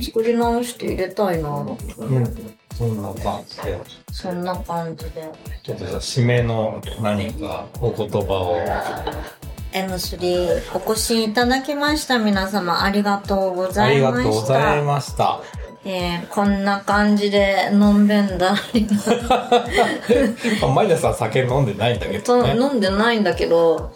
[0.00, 3.80] 作り直して入れたいなう、うん、そんな感じで。
[4.12, 5.30] そんな感じで。
[5.62, 8.58] ちょっとじゃあ締めの何かお言葉を。
[9.72, 14.22] M3 お越しいただきました皆様ありがとうごありがざいました。
[14.22, 15.40] とうございました。
[15.84, 18.56] えーこんな感じでのんべんだ。
[18.74, 18.86] り
[20.62, 23.92] あマリアさん酒飲んでないんだけどとね飲んでないんだけど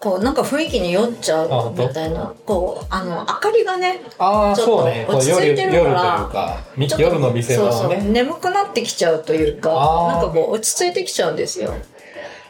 [0.00, 2.32] こうなんか雰囲気に酔っちゃうみたいな。
[2.46, 5.06] こうあの明かりがねああちょっとそうね。
[5.08, 5.92] 落ち着夜いてるから
[6.32, 11.74] かみちょっと夜の店そうそうのね眠くなってきちゃうというかなんかこう落ち着いてきちゃうんですよ。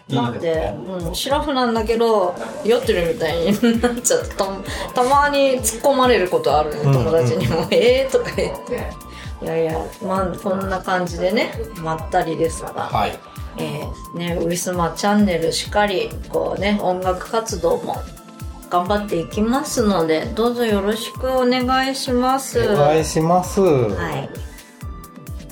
[0.08, 2.34] いいなんでねうん、シラフなんだけど
[2.64, 4.46] 酔ってるみたいになっちゃってた
[4.94, 9.07] たまに突っ込まれることあるねうん友達にも「え えー」とか言って
[9.42, 13.18] いやいやまあこんな感じでねまったりですが、はい。
[13.60, 17.96] えーね、ウィスマチャンネルしっかりこうね音楽活動も
[18.70, 22.60] 頑張っていきますのでどうぞよろしくお願いします。
[22.60, 24.48] お願いします、はい。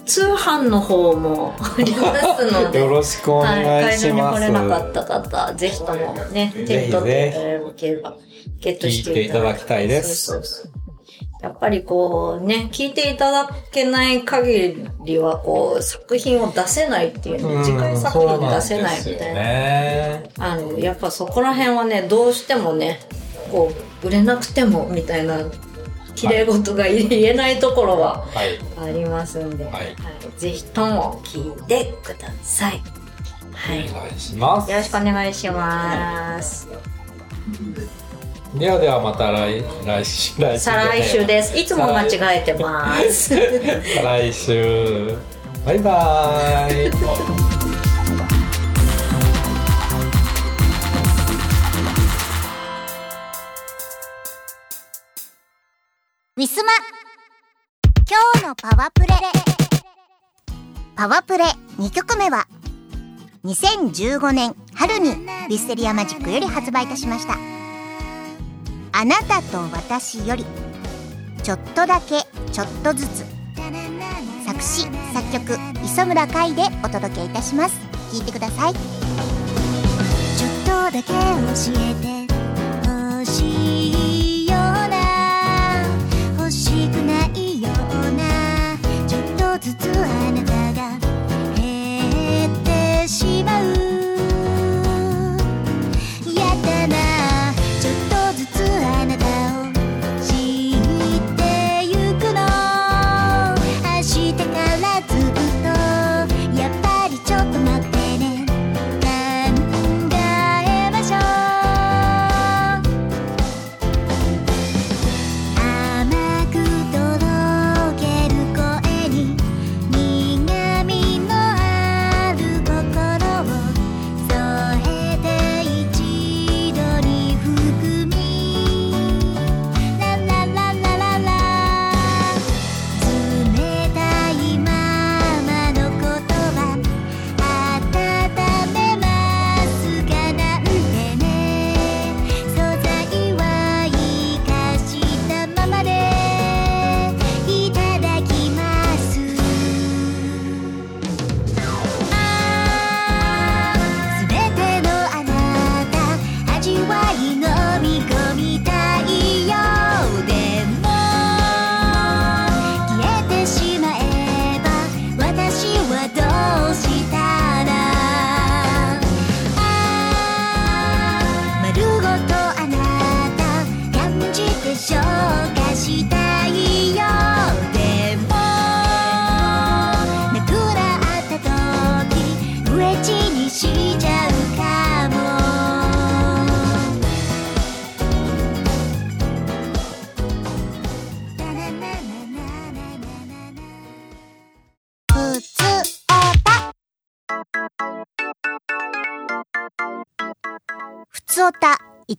[0.05, 2.79] 通販の方も ありますので。
[2.79, 8.17] よろしくお願いします、はい、会場に来れなかった方、ぜひともね、手に取っていただければ、
[8.61, 10.27] ゲットしていただきたいです。
[10.27, 10.76] そうそうそう
[11.47, 19.35] やっぱりこうね、聞いていただけない限りは、こう、作品を出せないっていうね、次回作品出せないみたいな。
[19.35, 22.99] なねあの、やっぱそこら辺はね、どうしてもね、
[23.53, 25.39] こう、売れなくても、みたいな、
[26.17, 29.95] 綺麗事が言えないところははいありますんで、はい
[30.39, 32.83] ぜひとも聞いてください。
[33.53, 33.89] はい。
[33.89, 36.69] お願いしますよろしくお願いします。
[38.59, 41.59] ではではまた来来週来週再来週です。
[41.59, 43.29] いつも間違えてます。
[43.37, 45.15] 再来週。
[45.67, 46.89] バイバーイ。
[56.37, 56.73] ウィスマ。
[58.09, 59.09] 今日のパワプレ。
[60.97, 61.45] パワプレ。
[61.79, 62.47] 2曲目は。
[63.45, 65.15] 2015年春に
[65.49, 67.56] ビステリアマジックより発売いたしました
[68.99, 70.47] あなたと私より
[71.43, 73.27] ちょっとだけちょっとずつ。
[74.47, 77.77] 作詞作曲磯村海でお届けいたします。
[78.11, 78.73] 聴いてください。
[78.73, 78.81] ちょっ
[80.65, 81.13] とだけ教
[81.77, 82.33] えて
[82.89, 85.85] ほしいような
[86.39, 87.73] 欲しくないよう
[88.13, 90.97] なちょっとずつあなたが
[91.55, 93.96] 減ってしまう。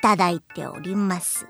[0.07, 1.47] ただいております。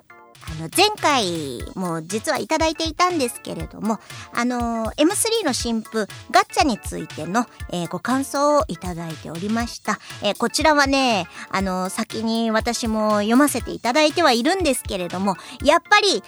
[0.49, 3.99] あの、前回も実はいただいていたんですけれども、
[4.33, 9.99] あの、M3 の新婦ガッチャについての、えー、ご感想をいただいておりました。
[10.23, 16.23] えー、こちらはね、あの、先に私も読ませていただいてはいるんですけれども、やっぱり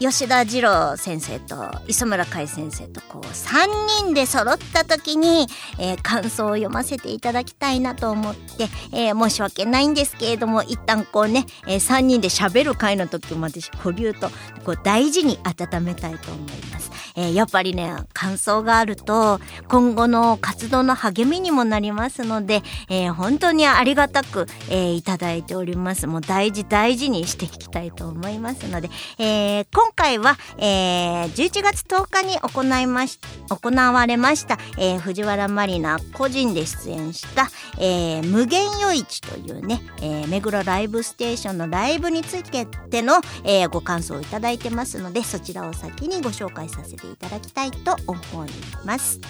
[0.00, 5.46] 吉田二郎先生と磯村海先生とこう3人で揃った時に、
[5.78, 14.30] えー、感想を読ませていただきたいなと思って、えー、申し訳ないんですけれども一旦こうね、えー、3人で喋る回の時まで保留と
[14.64, 16.90] こう大事に温めたいと思います。
[17.16, 33.18] え、やっぱりね感想があると今後の活動の励みにもなりますので、え、本当にありがたく、え、いただいておりますもう大事大事にしていきたいと思いますので、えー、今今回は、えー、11月10日に行いまし
[33.48, 42.66] 行われました、えー、藤原まりな個人で出演した、えー、無限余市というね、えー、目黒ライブステーションのライブについて
[43.02, 48.48] の、えー、ご感想をいただいてますのでそちらを先にご紹介させてていただきたいと思い
[48.84, 49.20] ます。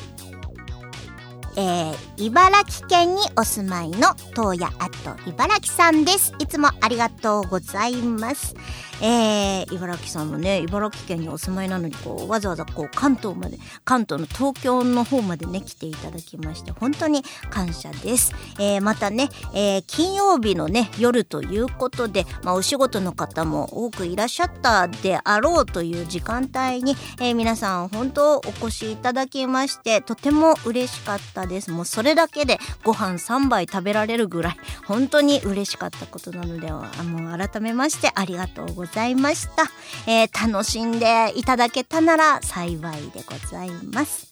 [1.57, 6.33] えー、茨城県にお住まいの東野あと茨城さんです。
[6.39, 8.55] いつもありがとうございます。
[9.03, 31.71] えー、茨城さんもね茨城県にお住まいなのにこうわざわざこう関東まで関東の東京の方までね来ていただきまして本当に感謝です、えー、またね、えー、金曜日のね夜ということで、まあ、お仕事の方も多くいらっしゃったであろうという時間帯に、えー、皆さん本当お越しいただきましてとても嬉しかったです。
[31.71, 38.90] もうそれだけでご飯3杯食べられるぐらい本当に嬉しかったことなのであの改めましてありがとうございます。
[38.93, 39.65] ざいました。
[40.07, 44.31] えー、楽しんでいただけたなら幸いでございます。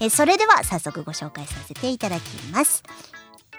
[0.00, 2.82] えー、それでは早速ご紹介させていただきます。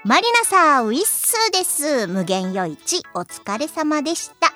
[0.03, 2.07] マリナさん、ウィッスーです。
[2.07, 4.51] 無限余市、お疲れ様でした。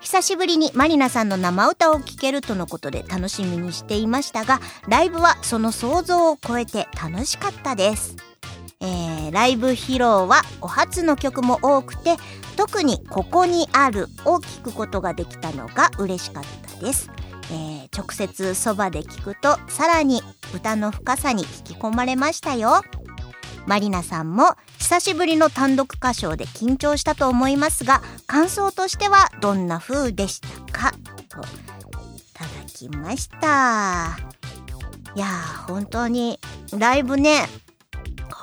[0.00, 8.16] 久しぶりにマリナさんの生歌を聴けるとのことで楽しみにしていましたが、ライブはその想像を超えて楽しかったです。
[8.80, 12.16] えー、ライブ披露はお初の曲も多くて
[12.60, 16.44] 特に「ここにある」を聞くことができたのが嬉しかっ
[16.76, 17.10] たです。
[17.50, 20.22] えー、直接そばで聞くとさらに
[20.54, 22.82] 歌の深さに引き込まれましたよ。
[23.64, 30.92] マリナさんも久しぶりの単独歌唱で緊張したと思いますが感想としてはどんな風でしたか？
[31.30, 31.42] とい
[32.34, 34.18] ただきました
[35.16, 36.38] いやー本当に
[36.76, 37.48] ライブね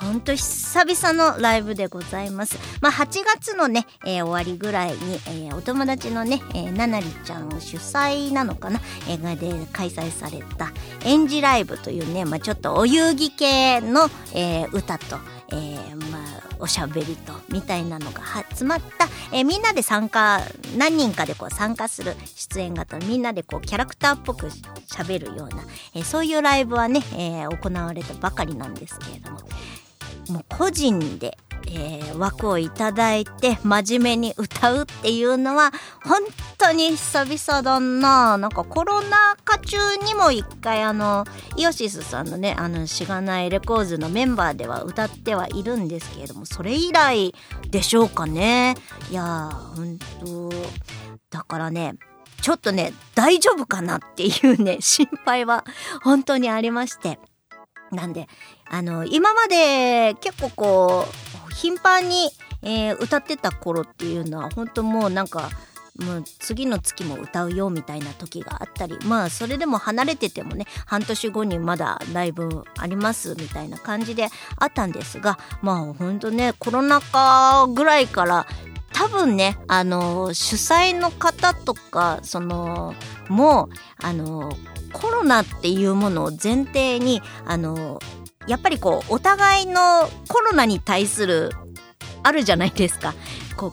[0.00, 2.56] ほんと久々のライブでございます。
[2.80, 4.96] まあ、8月のね、えー、終わりぐらいに、
[5.26, 8.80] えー、お友達のね、えー、ななりちゃんを主催なのかな？
[9.08, 10.72] 映画で開催された
[11.04, 15.16] 演じライブというね、まあ、ちょっとお遊戯系の、えー、歌と、
[15.50, 16.22] えー、まあ、
[16.60, 20.40] おしゃべりとみたいなのが詰まった、えー、みんなで参加
[20.76, 29.40] 何人かでこう参加する出演型みんなでこうキャラクターっぽくしゃべるような、えー、そういうライブはね、えー、行われたばかりなんですけれども
[30.30, 35.72] もう個人で、えー、枠をいただいて真面目に歌うっていうのは
[36.04, 36.22] 本
[36.56, 38.38] 当に久々だな。
[38.38, 41.24] なんかコロナ禍中にも一回あの
[41.56, 47.34] イオシスさんのねあのしがないレコーズのメンバーでは歌ってはいるんですけれどもそれ以来
[47.70, 48.74] でしょうかね。
[49.10, 50.50] いやー本当
[51.30, 51.94] だからね
[52.40, 55.64] ちょっとね大丈夫かなっていうね心配は
[56.02, 57.18] 本当にありまして。
[57.90, 58.28] なんで
[58.70, 61.04] あの今まで結構こ
[61.48, 62.30] う頻繁に、
[62.62, 65.50] えー、歌ってた頃っていうのは本当もうなんか
[65.98, 74.28] もう次の月も歌うよみたいな時があったりまあそれでも離れててもね半年後にまだライブありますみたいな感じで
[74.58, 78.46] あったんですがまあほんとねコロナ禍ぐらいから
[78.92, 82.94] 多分ねあの主催の方とかその
[83.28, 84.52] もうあの
[84.92, 87.98] コロナっていうものを前提にあの
[88.46, 91.50] やっぱりこうお互いのコロナに対する
[92.22, 93.14] あるじゃないですか。
[93.56, 93.72] こ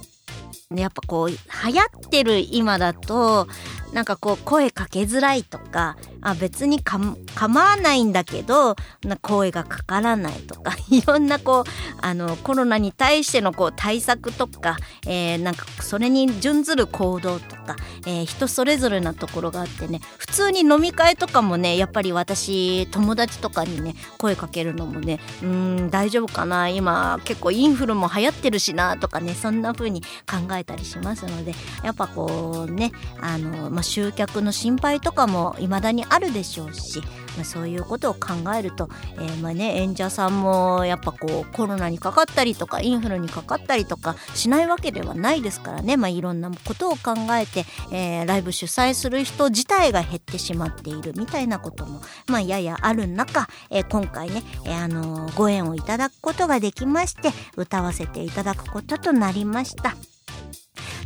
[0.72, 3.48] うやっぱこう流行ってる今だと
[3.96, 7.00] なんかこう声かけづらいとかあ別にか
[7.34, 8.76] 構わないんだけど
[9.22, 11.70] 声がかからないとか いろんなこう
[12.02, 14.76] あのコロナに対してのこう対策とか、
[15.06, 32.92] えー、なんかそれに準ずる行動とか、えー、人それぞれなところがあってね普通に飲み会とかもねやっぱり私友達とかにね声かけるのもねうん大丈夫かな今結構インフルも流行ってるしなとかねそんな風に考えたりしますのでやっぱこうね
[33.22, 37.02] あの、ま、集客の心配とかも未だにあるでしょうし、
[37.36, 59.96] まあ、そういうことを考えると、えー、まあね演者さんもやっぱこうコロナにかかったりとかインフルにかかったりとかしないわけではないですからね、まあ、いろんなことを考えて、えー、ライブ主催する人自体が減ってしまっているみたいなことも、まあ、ややある中、えー、今回ね、えー、あのご縁をいただくことができまして歌わせていただくこととなりました。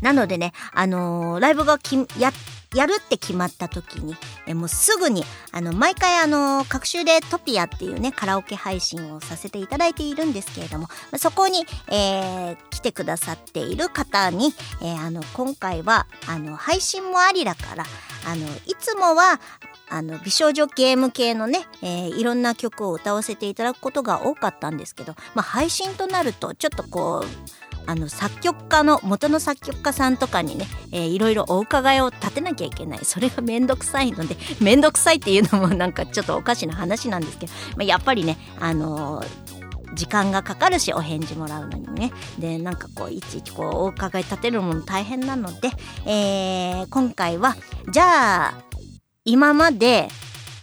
[0.01, 2.31] なのでね、あのー、ライブがきや
[2.75, 4.15] やるって決まった時に、
[4.45, 17.85] えもうすぐに、あの、毎回あの、各週でトピアっていうね、カラオケ配信をさせていただいているんですけれども、そこに、えー、来てくださっている方に、えー、あの、今回は、あの、配信もありだから、
[18.27, 19.39] あの、いつもは、
[19.89, 32.99] あの、美少女ゲーム系のね、えー、いろんな曲を歌わせていただくことが多かったんですけど、まあ、配信となると、ちょっとこう、あの作曲家の元の作曲家さんとかにね、えー、いろいろお伺いを立てなきゃいけない。
[33.03, 39.59] それがめんどくさいのでめんどくさいっていうのもなんかちょっとおかしな話なんですけど、まあ、やっぱりねあのー
[39.95, 42.11] 時間がかかるしお返事もらうのにね。
[42.37, 45.69] でなんかこういちいちこうお伺い立てるのも大変なので、
[46.05, 47.55] えー、今回は
[47.91, 48.63] じゃあ
[49.25, 50.07] 今まで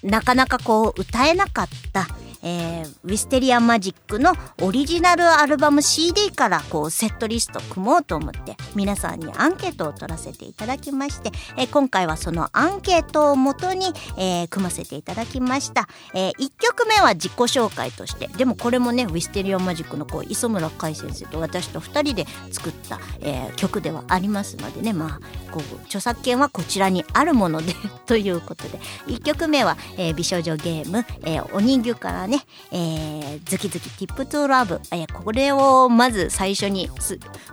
[0.03, 2.07] なかなかこう歌えなかった
[2.47, 4.33] えー、ウィステリアマジックの
[4.63, 13.87] オリジナルアルバム CD からこうセットリスト組もうと思って皆さんにアンケートを取らせていただきまして、えー、今回はそのアンケートをもとに、
[14.17, 27.75] えー、組ませていただきました、えー、1曲目は自己紹介としてでもこれもねウィステリアマジックのこう磯村海先生と私と2人で作った、えー、曲ではありますのでねまあこう著作権はこちらにあるもので
[28.07, 28.79] ということで。
[29.07, 36.91] 1曲目は、えー、美少女ゲーム、えー、お人形からねね、えー、ズキズキ Tip to Love、えー、これをまず最初に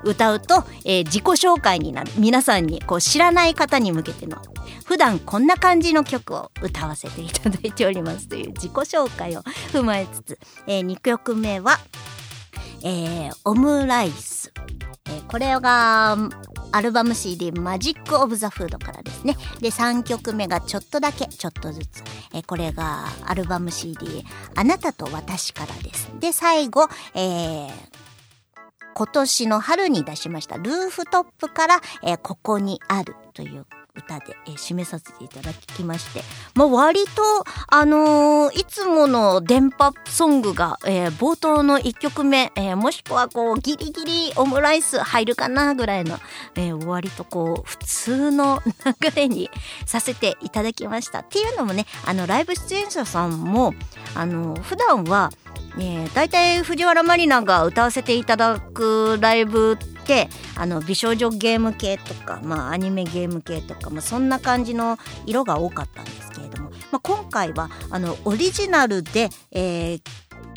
[0.04, 2.12] 歌うと、えー、自己紹介になる。
[2.18, 4.38] 皆さんにこう知らない方に向けての
[4.86, 11.80] 普段こんな感じの曲を歌わせていただいておりますという自己紹介を踏まえつつ、えー、2曲目は、
[12.84, 14.52] えー、オムライス、
[15.06, 16.18] えー、これが
[16.72, 19.38] アルバム CD マジック・オブ・ザ・フードからですね。
[19.62, 22.04] で、3曲目がちょっとだけ、ちょっとずつ。
[22.34, 24.26] えこれがアルバム CD
[24.56, 26.12] あなたと私からです。
[26.20, 27.72] で、最後、えー、
[28.96, 33.66] 今年の春に出しましたルーフトップから、えー、ここにあるという
[33.96, 36.22] 歌で、えー、締めさせていただきまして、
[36.56, 37.22] まあ、割と、
[37.68, 46.18] あのー、いつもの電波ソングが、えー、冒頭の1曲目、えー、もしくはこう、ギリギリオムライス入るかなぐらいの、
[46.56, 49.50] えー、割とこう、普通の流れに
[49.86, 51.20] させていただきました。
[51.20, 53.74] っていうのもね、あの、ライブ出演者さんも、
[54.16, 55.32] あの、普段は、
[55.78, 59.93] えー、大体藤原まりなが歌わせていただくライブって
[60.56, 70.02] あの美少女ゲーム系とか、まあ、アニメゲーム系とか、まあ、そんな感じの色が多かったんですけれども、まあ、今回はあのオリジナルで、えー、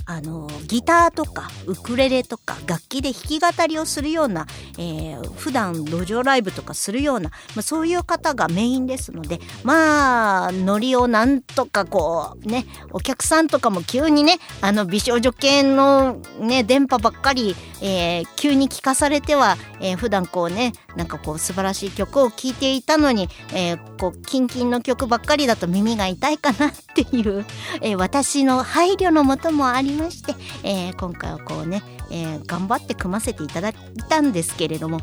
[0.07, 4.47] あのギターとかウクレレとか楽器で弾き語りをするような、
[4.79, 27.45] えー、普段路上ライブとかするような、まあ、そういう方がメインですのでまあノリをなんとかこうねお客さんとかも急にねあの美少女系のね電波ばっかり、えー、急に聞かされては、えー、普段こうねなんかこう素晴らしい曲を聴いていたのに、えー、こうキンキンの曲ばっかりだと耳が痛いかなっていう、
[27.83, 33.75] えー、私の配慮のもともありまして、えー、今回はこうね、えー、頑張って組ませていただい
[34.09, 35.01] たんですけれども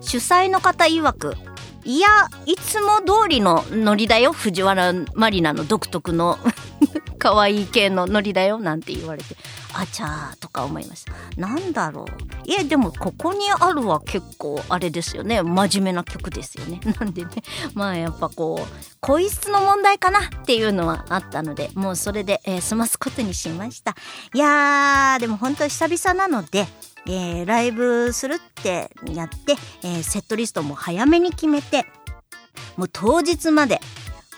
[0.00, 1.34] 主催の方曰く
[1.84, 2.08] いや
[2.46, 6.38] いつも通りのノリだよ藤原マリナの独特の
[7.18, 9.36] 可愛い系のノリだよなんて言われて
[9.74, 11.12] あちゃーとか思いました。
[11.36, 12.48] なんだろう。
[12.48, 15.42] いやでもここにあるは結構あれですよね。
[15.42, 16.80] 真面目な曲ですよね。
[17.00, 17.30] なんでね。
[17.74, 23.94] まあやっぱこう声質の問題かなっていうのはあったのでもうそれで、えー、済ますことにしました。
[24.32, 26.66] いやーでも本当久々なので
[27.06, 31.84] えー、ライブするってやって、えー、セットリストも早めに決めて
[32.76, 33.80] もう当日まで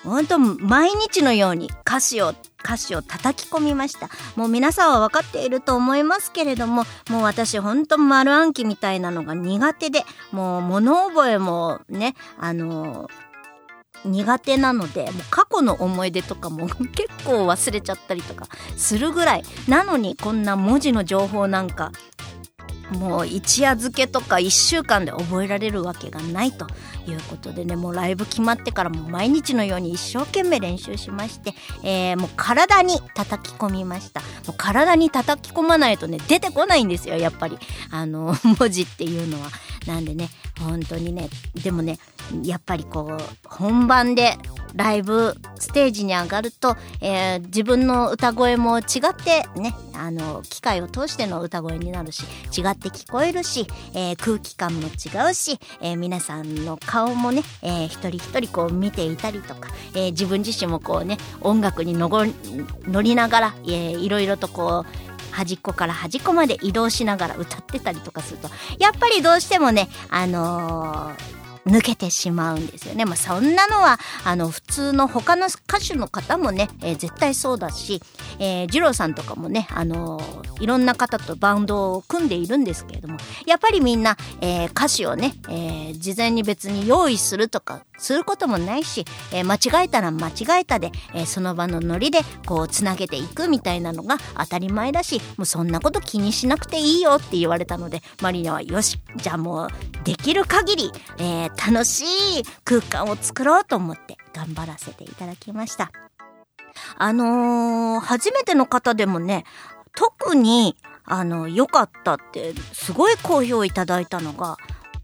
[0.05, 2.35] 本当毎日のように歌詞を
[2.67, 4.11] 歌詞を叩き込みました。
[4.35, 13.09] もう皆さんは分かっていると思いますけれどももう私ほんと丸暗記みたいなのが苦手でもう物覚えもねあの
[14.05, 19.45] 苦手なのでもう過去の思い出とかも 結構忘れちゃったりとかするぐらい。
[19.69, 21.93] なのにこんな文字の情報なんか
[22.91, 26.67] もう一夜漬けとか1週間で覚えられるわけがないと
[27.09, 34.21] いうことでねもうライブ決まってからも毎日のように一生懸命練習しまして、えー、もう体に叩き込みました。
[34.21, 37.59] もう体に叩き込まないとね出てこないんですよやっぱり。
[37.91, 39.51] あの 文字っていうのは。
[39.87, 40.29] なんでね
[40.59, 41.29] 本当にね
[41.63, 41.99] でもね
[42.43, 44.37] やっぱりこう本番で
[44.75, 52.25] ライブステージに上がると、えー、自分の歌声も違ってねあの機械を通しての歌声になるし
[52.57, 68.49] 違っって聞こえるし、えー、空気感も違うし、えー、皆さんの顔もね、えー、一人一人こう見ていたりとか、え、自分自身もこうね音楽に乗りながら、えー、いろいろとこう端っこから端っこまで移動しながら歌ってたりとかすると
[68.79, 73.05] やっぱりどうしてもねあのー抜けてしまうんですよね。
[73.05, 78.01] まあ、そんなのはあの普通の他の歌手の方もね、えー、絶対そうだし、
[78.39, 99.69] えー、二郎さんとかもね、あのー、いろんな方とバンドを組んでいるんですけれどもやっぱりみんな、えー、歌詞をね、えー、事前に別に用意するとかすることもないし、えー、間違えたら間違えたで、えー、その場のノリでこうつなげていくみたいなのが当たり前だしもうそんなこと気にしなくていいよって言われたのでマリナはよしじゃあもう
[100.05, 102.05] できる限り、えー、楽し
[102.41, 105.91] い空間を作ろうと思って頑張らせていただきました。
[106.99, 109.45] あのー、初めての方でもね
[109.95, 114.59] 特にあの良かったってすごい好評いただいたのが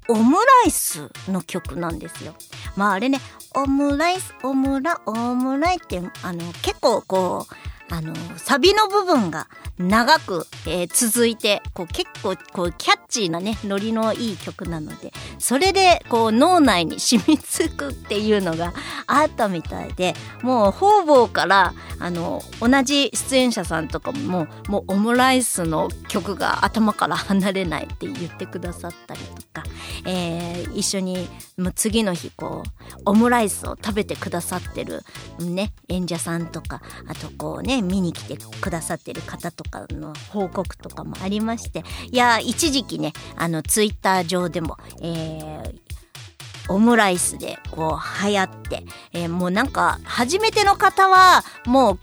[0.08, 2.34] オムライスの曲なんですよ。
[2.76, 3.20] まああれね、
[3.54, 7.54] オムライス、オムラ、オムライって、あの、結構こう、
[7.90, 18.72] あの、サビの部分が長く、えー、続いて、こう結構こうキャッチーなね、ノリのいい曲なので、それでこう脳内に染みつくっていうのが
[19.06, 29.64] あったみたいで、もう方々から、あの、同じ出演者さんとかも、もうオムライスの曲が頭から離れないって言ってくださったりとか、
[30.06, 35.02] えー、一緒にもう次の日こう、オムライスを食べてくださってる
[35.38, 41.84] ね、演者さんとか、あとこうねね、見に来てくださってる方とかの報告とかもありまして。
[42.10, 51.98] いや一時期ねあのツイッター上でも、えー、オムライスでこう流行って、えー、もうなんか初めての方はもう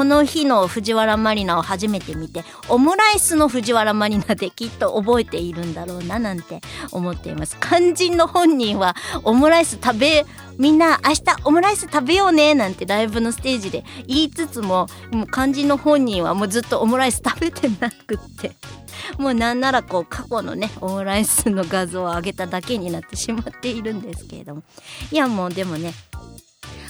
[0.00, 7.58] この日の藤原マリナを初めて見てオムライスの藤原マリナできっと覚えているんだろうななんて思っています。
[7.60, 10.24] 肝心の本人はオムライス食べ
[10.56, 18.52] みんな明日オムライス食べようねなんてライブのステージで言いつつももう肝心の本人はもうずっとオムライス食べてなくって
[19.18, 24.62] もうなんならこう過去のねオムライスの画像を上げただけになってしまっているんですけれども。
[25.12, 25.92] いやもうでもね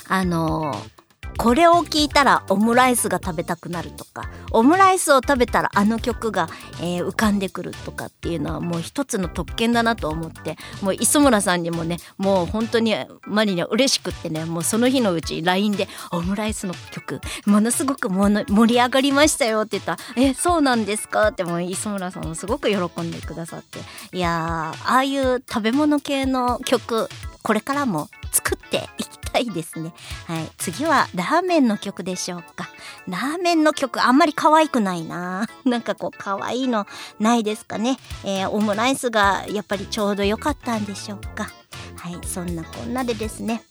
[0.06, 0.99] あのー
[1.37, 6.49] これを聞いたらオムライスが食べたくなるとかオムライスを食べたらあの曲が、
[6.81, 12.95] えー、浮かんでくるとかっていうのはもう一つの特権だなと思ってもう磯村さんにもねもう本当に
[13.26, 23.78] マリには嬉しくってねもうその日のうち LINE で「オムライスの曲ものすごくもの盛り上がりましたよ」って言ったら「えそうなんですか?」ってもう磯村さんもすごく喜んでくださって
[24.16, 27.09] いやああいう食べ物系の曲
[27.43, 29.93] これからも作っていきたいですね。
[30.26, 30.49] はい。
[30.59, 32.68] 次はラーメンの曲でしょうか。
[33.09, 35.49] ラーメンの曲あんまり可愛くないな。
[35.64, 36.87] なんかこう可愛いの
[37.18, 37.99] ないですかね。
[38.24, 41.51] えー、オムライスがやっぱりちょうど良かったんでしょうか。
[41.97, 42.18] はい。
[42.26, 43.62] そんなこんなでですね。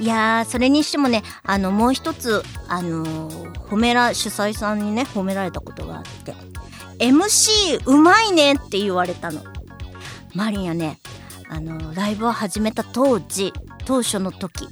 [0.00, 6.34] いやー、それにしてもね、あの、もう一つ、あのー、褒めら、主催さんにね、褒められたことがあって、
[6.98, 9.42] MC うまいねって言われたの。
[10.34, 10.98] マリンやね、
[11.48, 13.52] あのライブを始めた当時
[13.84, 14.68] 当初の時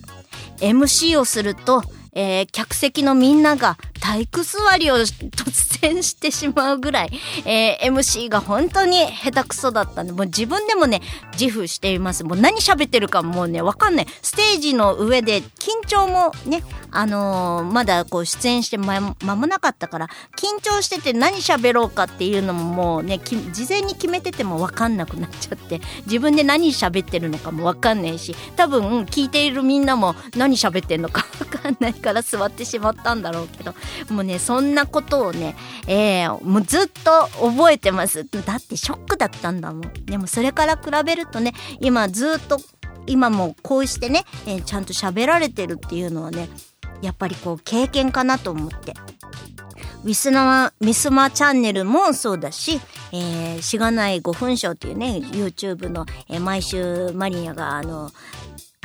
[0.58, 1.82] MC をすると、
[2.12, 7.10] えー、客席のみんなが体育座りを突然してしまうぐらい、
[7.44, 11.00] えー、MC が本当に下手くそだったんで、もう自分でもね、
[11.38, 12.24] 自負しています。
[12.24, 14.06] もう何喋ってるかもうね、わかんない。
[14.22, 33.74] ステージの上で緊張もね、あのー、まだこう出演して間もなかったから、緊張してて何喋ろうかっていうのももうね、事前に決めててもわかんなくなっちゃって、自分で何喋ってるのかもわかんないし、多分聞いているみんなも何喋ってんのかかんないから座ってしまったんだろうけど、
[34.10, 38.24] もうねそんなことをね、えー、もうずっと覚えてます。
[38.24, 39.92] だってショックだったんだもん。
[40.06, 42.58] でもそれから比べるとね今ずっと
[43.06, 46.48] 今もこうしてね、えー、ちゃんと喋られてるっていうのはね
[47.02, 48.94] やっぱりこう経験かなと思って。
[50.02, 52.80] ウィスナーミスマチャンネルもそうだし、
[53.12, 58.10] えー、しがない5分賞っていうね、YouTube の、えー、毎週マリアがあの、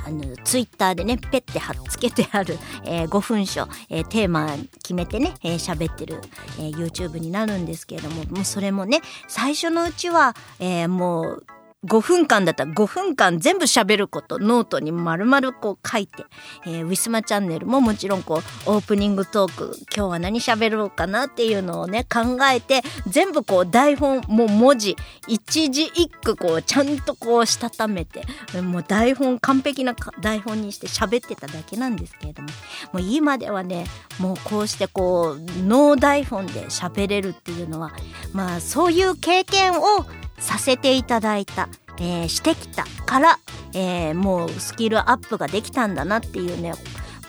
[0.05, 6.21] あのツイッターでねペッて貼っつけてある、 えー、5分書、えー、テーマ決めてね喋、えー、ってる、
[6.59, 11.45] えー、YouTube になるんですけれどももうそれもね最初のうちは、えー、もう
[11.85, 16.23] 5分間だったら5分間全部喋ることノートに丸々こう書いて、
[16.65, 24.95] えー、ウィスマチャンネルももちろんこうオープニングトーク今日は何喋ろうかなっていうのをね考えて全部こう台本もう文字
[25.27, 28.23] 一字一句こうちゃんとこうしたためて
[28.61, 32.49] もう台本完璧な台本にして喋ってただけなんですけれども
[32.93, 33.85] もう今ではね
[34.19, 37.91] もうこうしてこうノー台本で喋れるっていうのは
[38.33, 40.05] まあそういう経験を
[40.37, 41.69] させていただいた、
[41.99, 43.39] えー、してきたから、
[43.73, 46.73] えー、もうスキルアップができたんだなっていうね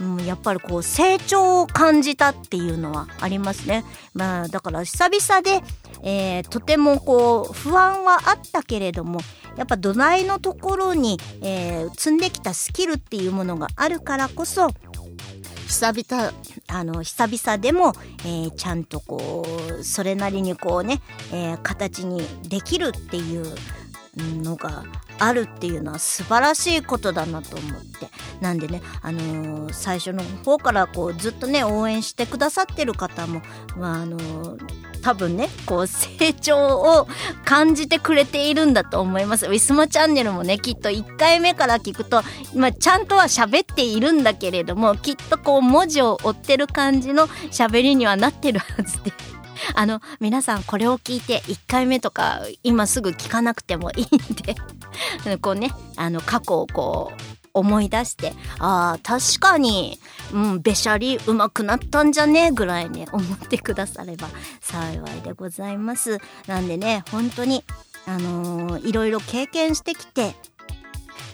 [0.01, 3.85] うん、やっぱりこう成長を感じたっていうのはありますね。
[4.15, 5.63] まあだから久々で、
[6.03, 9.21] えー、とてもこう不安はあったけれども
[9.57, 14.69] やっぱ土台のところに、えー、積んできたスキルっていうものがあるからこそ
[15.67, 16.33] 久々
[16.69, 19.45] あの久々でも、えー、ちゃんとこ
[19.81, 21.03] うそれなりにこうね、
[21.33, 23.47] えー、形にできるっていう
[24.43, 24.85] のが
[25.19, 28.09] あるっていうのは素晴らしいことだなと思って。
[28.41, 33.41] なんでね、あのー、最初の方からこうずっとね応援してくださってる方も、
[33.77, 37.07] まああのー、多分ねこう成長を
[37.45, 39.47] 感じてくれているんだと思います。
[39.47, 42.23] ウィスマチャンネルもねきっと1回目から聞くと、
[42.57, 49.13] まあ、ちゃんとは喋っているんだけれどもきっとこう文字を追ってる感じの喋りにはなってるはずで。
[49.75, 54.57] あの皆さんこれを聞いて1回目とか今すぐ聞かなくてもいいんで
[55.39, 59.99] こうねあの過去をこう思い出してああ確かに、
[60.33, 62.47] うん、べしゃりうまくなったんじゃね？
[62.47, 64.29] えぐらいね思ってくだされば
[64.61, 66.19] 幸いでございます。
[66.47, 67.65] なんでね本当に
[68.07, 70.35] あのー、いろいろ経験してきて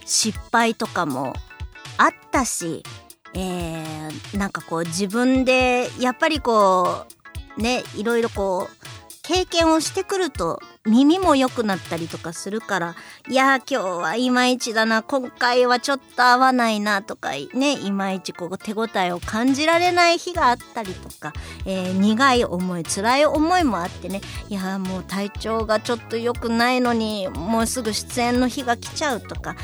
[0.07, 1.35] 失敗とかも
[1.99, 2.83] あったし
[3.35, 7.07] えー、なんかこう自分でやっぱりこ
[7.59, 12.97] うねいろいろこう経験をしてくると耳も良くなったりとかするから
[13.29, 21.33] いや今日はいまいちだな今回はちょっと合わないなとかねいまいちこう手応えを感じられない日があったりとか、
[21.67, 29.55] えー、苦い思い辛い思いもあってねいやもう体調がちょっと良くないのにもうすぐ出演の日が来ちゃうとか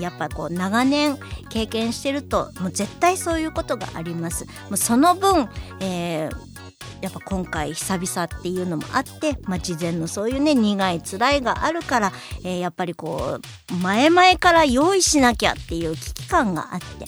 [0.00, 4.44] やっぱこう長年経験してるともう絶対そういうことがあります。
[4.44, 5.48] もうその分、
[5.80, 6.57] えー
[7.00, 12.12] やっぱ今回久々っていうのもあって、まあ、事前のそういうね苦い辛いがあるから、
[12.44, 13.38] えー、やっぱりこ
[13.70, 17.06] う前々から用意しなきゃっていう危機感があって。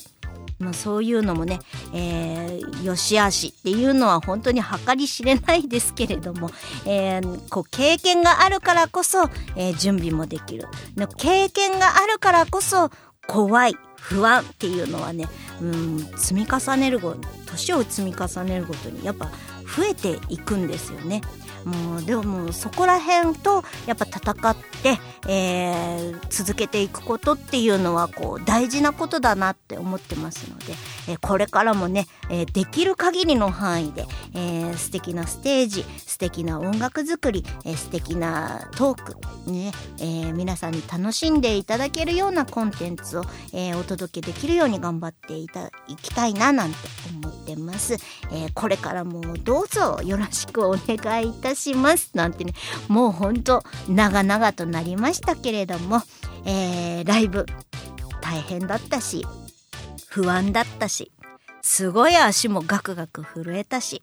[0.60, 1.58] まあ、そういうのもね、
[1.94, 6.50] えー、よしあしっていうのは本当に計り知れないですけれども、
[6.84, 9.22] えー、こう経験があるからこそ、
[9.56, 10.68] えー、準備もできる
[11.16, 12.90] 経験があるからこそ
[13.26, 15.28] 怖い不安っていうのはね、
[15.62, 17.14] うん、積み重ねるご
[17.46, 19.30] 年を積み重ねるごとにやっぱ
[19.76, 21.20] 増えていくんですよね。
[21.64, 24.98] もうでもそこら辺とやっぱ戦って、
[25.28, 30.74] えー、続けていくことっていうのはこう大事なことだなって思ってますので、
[31.08, 39.16] えー、これからもね、えー、できる限りの範囲で、えー、素敵なステージ素敵な音楽作り、えー、素敵なトーク
[39.50, 46.76] ね、えー、皆さんに楽しんでいただけるようなコンテンツを、えー、お届けできるように頑張っていたいきたいななんて
[47.22, 47.94] 思ってます、
[48.32, 52.10] えー、これからもどうぞよろしくお願いいたします。
[52.14, 52.54] なんてね
[52.88, 56.02] もうほんと長々となりましたけれども、
[56.44, 57.46] えー、ライブ
[58.20, 59.26] 大変だったし
[60.08, 61.12] 不安だったし
[61.62, 64.02] すごい足もガクガク震えたし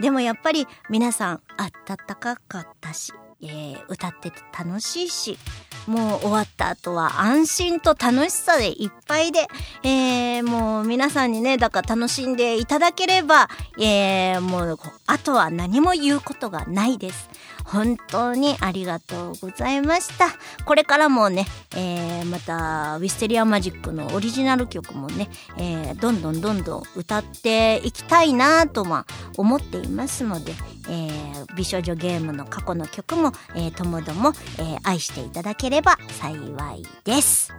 [0.00, 3.12] でもやっぱり皆さんあったかかったし、
[3.42, 5.38] えー、歌ってて楽しいし
[5.86, 9.46] もう終わった後は安心と楽しさでいっぱいで、
[9.84, 17.30] えー、もう皆さんにね、だから楽しんでいただければ、えー、もう、あとは何も言うことがないです。
[17.64, 20.26] 本当にありがとうございました。
[20.64, 29.06] これからもね、えー、また、ウィステリアマジックのオリジナル曲もね、えー、どんどんどんどん歌っていきたいなとは
[29.36, 30.52] 思っていますので、
[30.88, 36.36] えー、美少女ゲームの過去の曲も、えー、ともども、えー、愛していただければ幸
[36.74, 37.52] いです。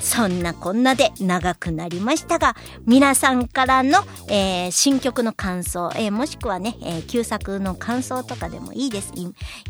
[0.00, 2.56] そんなこんなで長くなりましたが、
[2.86, 3.98] 皆さんからの、
[4.28, 9.12] えー、新曲の感想、えー、もしくはね、えー、旧作の感想とかでもいいです。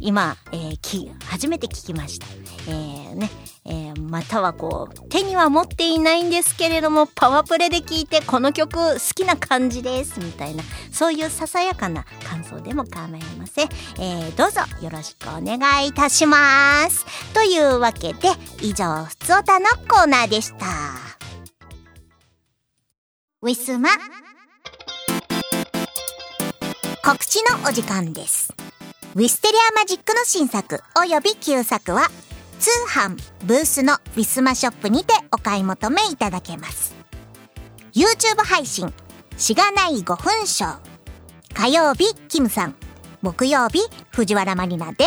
[0.01, 2.26] 今、えー、初めて聞きました。
[2.68, 3.30] えー、ね、
[3.70, 13.68] えー、またはこう、手には持っていないんですけれども、パワープレで聞いてこの曲好きな感じです、みたいな、そういうささやかな感想でも構いません。
[14.00, 17.04] えー、どうぞよろしくお願いいたします。
[17.34, 18.30] というわけで、
[18.62, 20.66] 以上、ふつおたのコーナーでした。
[23.42, 23.90] ウィスマ
[27.04, 28.52] 告知のお時間です。
[29.14, 32.08] ウィステリアマジックの新作および旧作は
[32.59, 36.94] 通販ブースのウィスマショップにてお買い求めいただけます。
[37.92, 38.92] YouTube 配信
[39.36, 40.78] しがない5分ショー
[41.54, 42.74] 火曜日キムさん。
[43.22, 43.80] 木曜日
[44.11, 45.06] 藤原マリナで。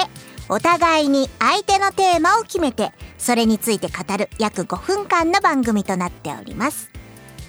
[0.50, 6.92] お互いに相手のテーマを決めてそれについて語る約5分間の番組となっております。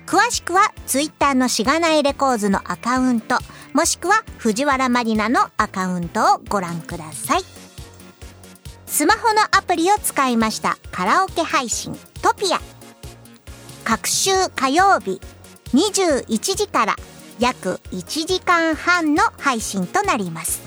[0.07, 3.39] 詳しくは Twitter のしがないレコーズのアカウント
[3.73, 7.62] もしくは藤原マリナのアカウントをご覧ください。
[8.93, 10.77] スマホのアプリを使いました。
[10.91, 11.99] カラオケ配信。
[12.21, 12.61] トピア。
[13.85, 15.19] 各週火曜日。
[15.73, 16.97] 21時から。
[17.39, 20.61] 約1時間半の配信となります。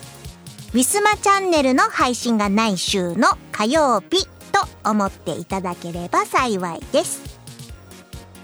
[0.74, 4.26] ウィスマチャンネルの配信がない週の火曜日。
[4.52, 7.22] と思っていただければ幸いです。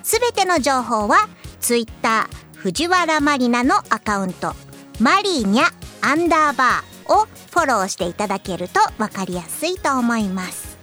[0.03, 1.27] すべての情報は
[1.59, 4.53] Twitter 藤原マリナのアカウント。
[4.99, 5.63] マリーニャ
[6.01, 6.90] アンダーバー。
[7.07, 10.77] をフォローしていただけると分かりやすいと思います。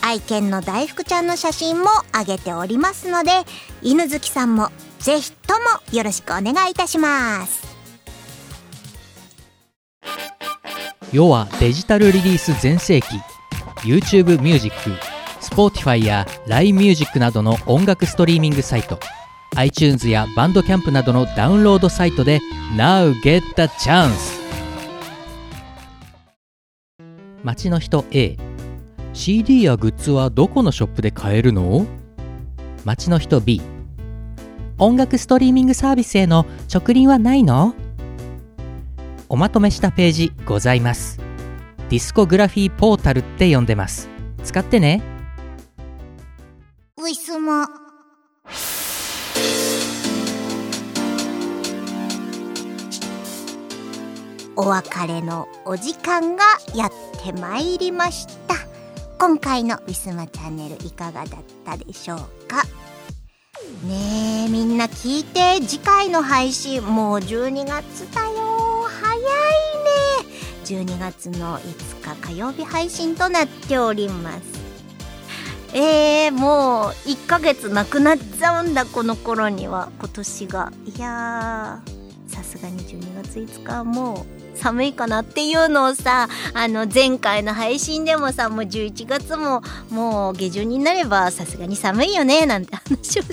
[0.00, 3.30] 愛犬の大福ちゃんの写真も上げておりますので
[3.82, 7.66] 犬好きさんもぜひともよろしくお願いいたします。
[11.12, 13.06] 世はデジタルリリース全盛期。
[13.82, 14.90] YouTube ミュージック
[15.40, 18.98] Spotify や LINE ミュージックなどの音楽ストリーミングサイト。
[19.56, 22.40] iTunes やバンドキャンプなどのダウンロードサイトで
[22.76, 24.37] Now get the chance
[27.48, 28.36] 街の人 A
[29.14, 31.86] CD やグッズはどこのショップで買えるの？
[32.84, 33.62] 街の人 B
[34.76, 37.74] 音楽ストリーミングサービスへの直輪はないの？
[39.30, 41.20] おまとめしたページございます。
[41.88, 44.10] ディスコグラフィーポータルって呼んでます。
[44.44, 45.02] 使ってね。
[46.98, 47.66] ウィスマ
[54.60, 56.42] お別れのお時間が
[56.74, 56.90] やっ
[57.22, 58.56] てまいりました。
[59.16, 62.64] 今回のウィスマチャンネルいかがだったでしょうか？
[63.86, 68.82] ねえみんな聞いて次回の配信もう12月だよ。
[68.82, 70.84] 早いね。
[70.86, 74.42] 12月の5日火曜日配信となっております。
[75.72, 79.92] えー、もう1ヶ月なくなっちゃうんだこの頃には。
[80.00, 80.72] 今年が。
[80.84, 81.98] いやー
[82.28, 93.28] さすがに12月5日はもう寒いかなっていうのをさあの前回の配信でもさもう11月ももう下旬になればさすがに寒いよねなんて 話をし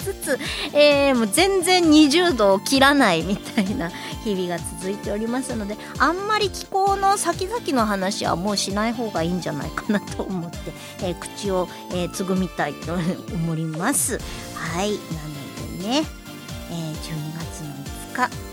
[0.00, 0.38] つつ、
[0.72, 3.90] えー、もう全然20度を切らないみたいな
[4.24, 10.56] 日々が続いておりますのであんまり気候の先々の話はもうしない方がいいんじゃないかなと思って、
[11.02, 14.18] えー、口を、えー、つぐみたいと思います。
[14.54, 16.04] はいなのでね、
[16.70, 17.74] え、12月の
[18.14, 18.49] 5日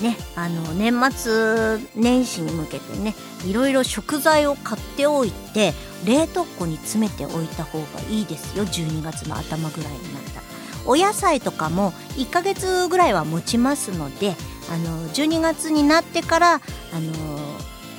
[0.00, 3.14] ね、あの年末年始に向けてね
[3.46, 5.74] いろいろ食材を買っておいて
[6.06, 8.64] 冷凍庫に詰めておいた方がいいですよ。
[8.64, 10.40] 12月の頭ぐらいになったら。
[10.86, 14.34] お野菜とかも1ヶ月ぐらいは持ちますので
[14.72, 17.12] あの12月になってからあの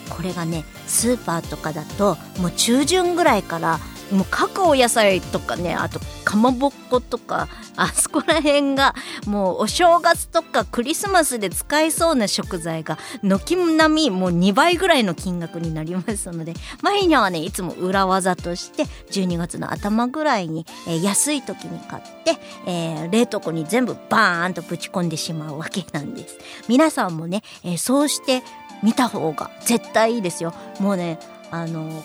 [0.10, 3.80] これがねスーパーとかだともう中旬ぐらいから
[4.12, 8.94] もう各お野菜とかねあとかまぼっことかあそこら辺が
[9.26, 22.38] もうお正月とかクリスマスで使えそうな食材が軒並みもう2倍ぐらいの金額になりますのでマリニャはねいつも裏技として12月の頭ぐらいに、えー、安い時に買って、
[22.68, 26.38] えー、冷凍庫に全部バーンとぶち込んでしまうわけなんです。
[26.68, 28.44] 皆さんもね、えー、そうして
[28.84, 30.54] 見た方が絶対いいですよ。
[30.80, 31.20] もうね
[31.52, 32.04] あの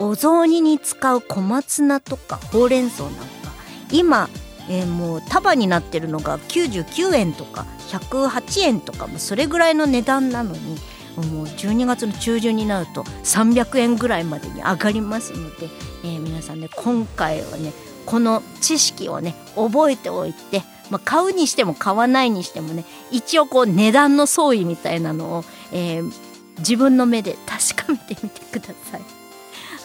[0.00, 3.20] お雑煮に使う小松菜とかほうれん草なんか
[3.92, 4.28] 今、
[4.68, 10.76] えー、もう束になってるのが99円とか108円とかもそれぐらいの値段なのに
[11.16, 15.68] もう12月の中旬になると300円ぐらいまでに上がりますので、
[16.02, 17.72] えー、皆さんね今回はね
[18.06, 26.12] この知識をね覚えておいて、まあ、買うにしても買わないにしてもね一応こう値段の相違みたいなのを、えー、
[26.58, 29.19] 自分の目で確かめてみてください。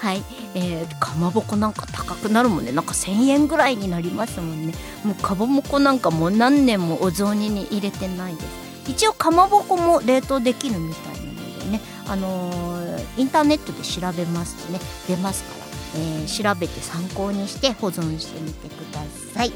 [0.06, 2.72] はい、えー、かまぼこなんか高くなるもんね。
[2.72, 4.74] なんか1000円ぐらいになりますもんね。
[5.03, 8.45] もうかまぼこなんかもう何年もお雑煮に入れてないです。
[8.88, 11.82] 一応かまぼこも冷凍できるみたいなのでね。
[12.08, 15.56] あのー、インターネットで調べますとね出ますか
[15.95, 19.01] ら、えー、調べて参考にして保存してみてくだ
[19.34, 19.51] さい。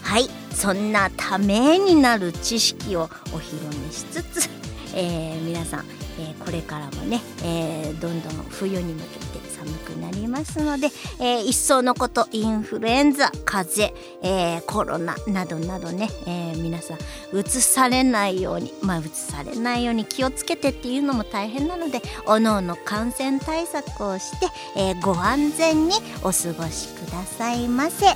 [0.00, 0.30] はい。
[0.52, 3.06] そんなためになる知識をお
[3.38, 4.48] 披露目しつつ、
[4.94, 9.34] えー、皆さんえー、これからもね、えー、どんどん冬に向けて
[9.64, 10.88] 寒くなりますので、
[11.20, 16.98] えー、一層のことインフルエンザ風邪、え、コロナなどなどね、え、皆さん
[17.32, 24.46] うつされないようにまあうつされないように気をつけてっていうのも大変なのでおのおの感染対策をして、
[24.76, 28.06] え、ご安全にお過ごしくださいませ。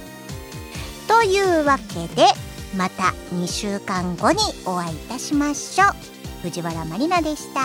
[1.07, 2.27] というわけで
[2.77, 6.18] また2週間後にお会いいたしましょう。
[6.43, 7.61] 藤原まりなでした。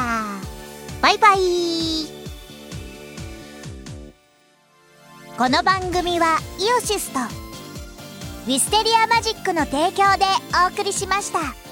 [1.02, 1.38] バイバイ
[5.38, 10.26] この番組はイオシスとウィステリアマジックの提供で
[10.66, 11.63] お送りしました。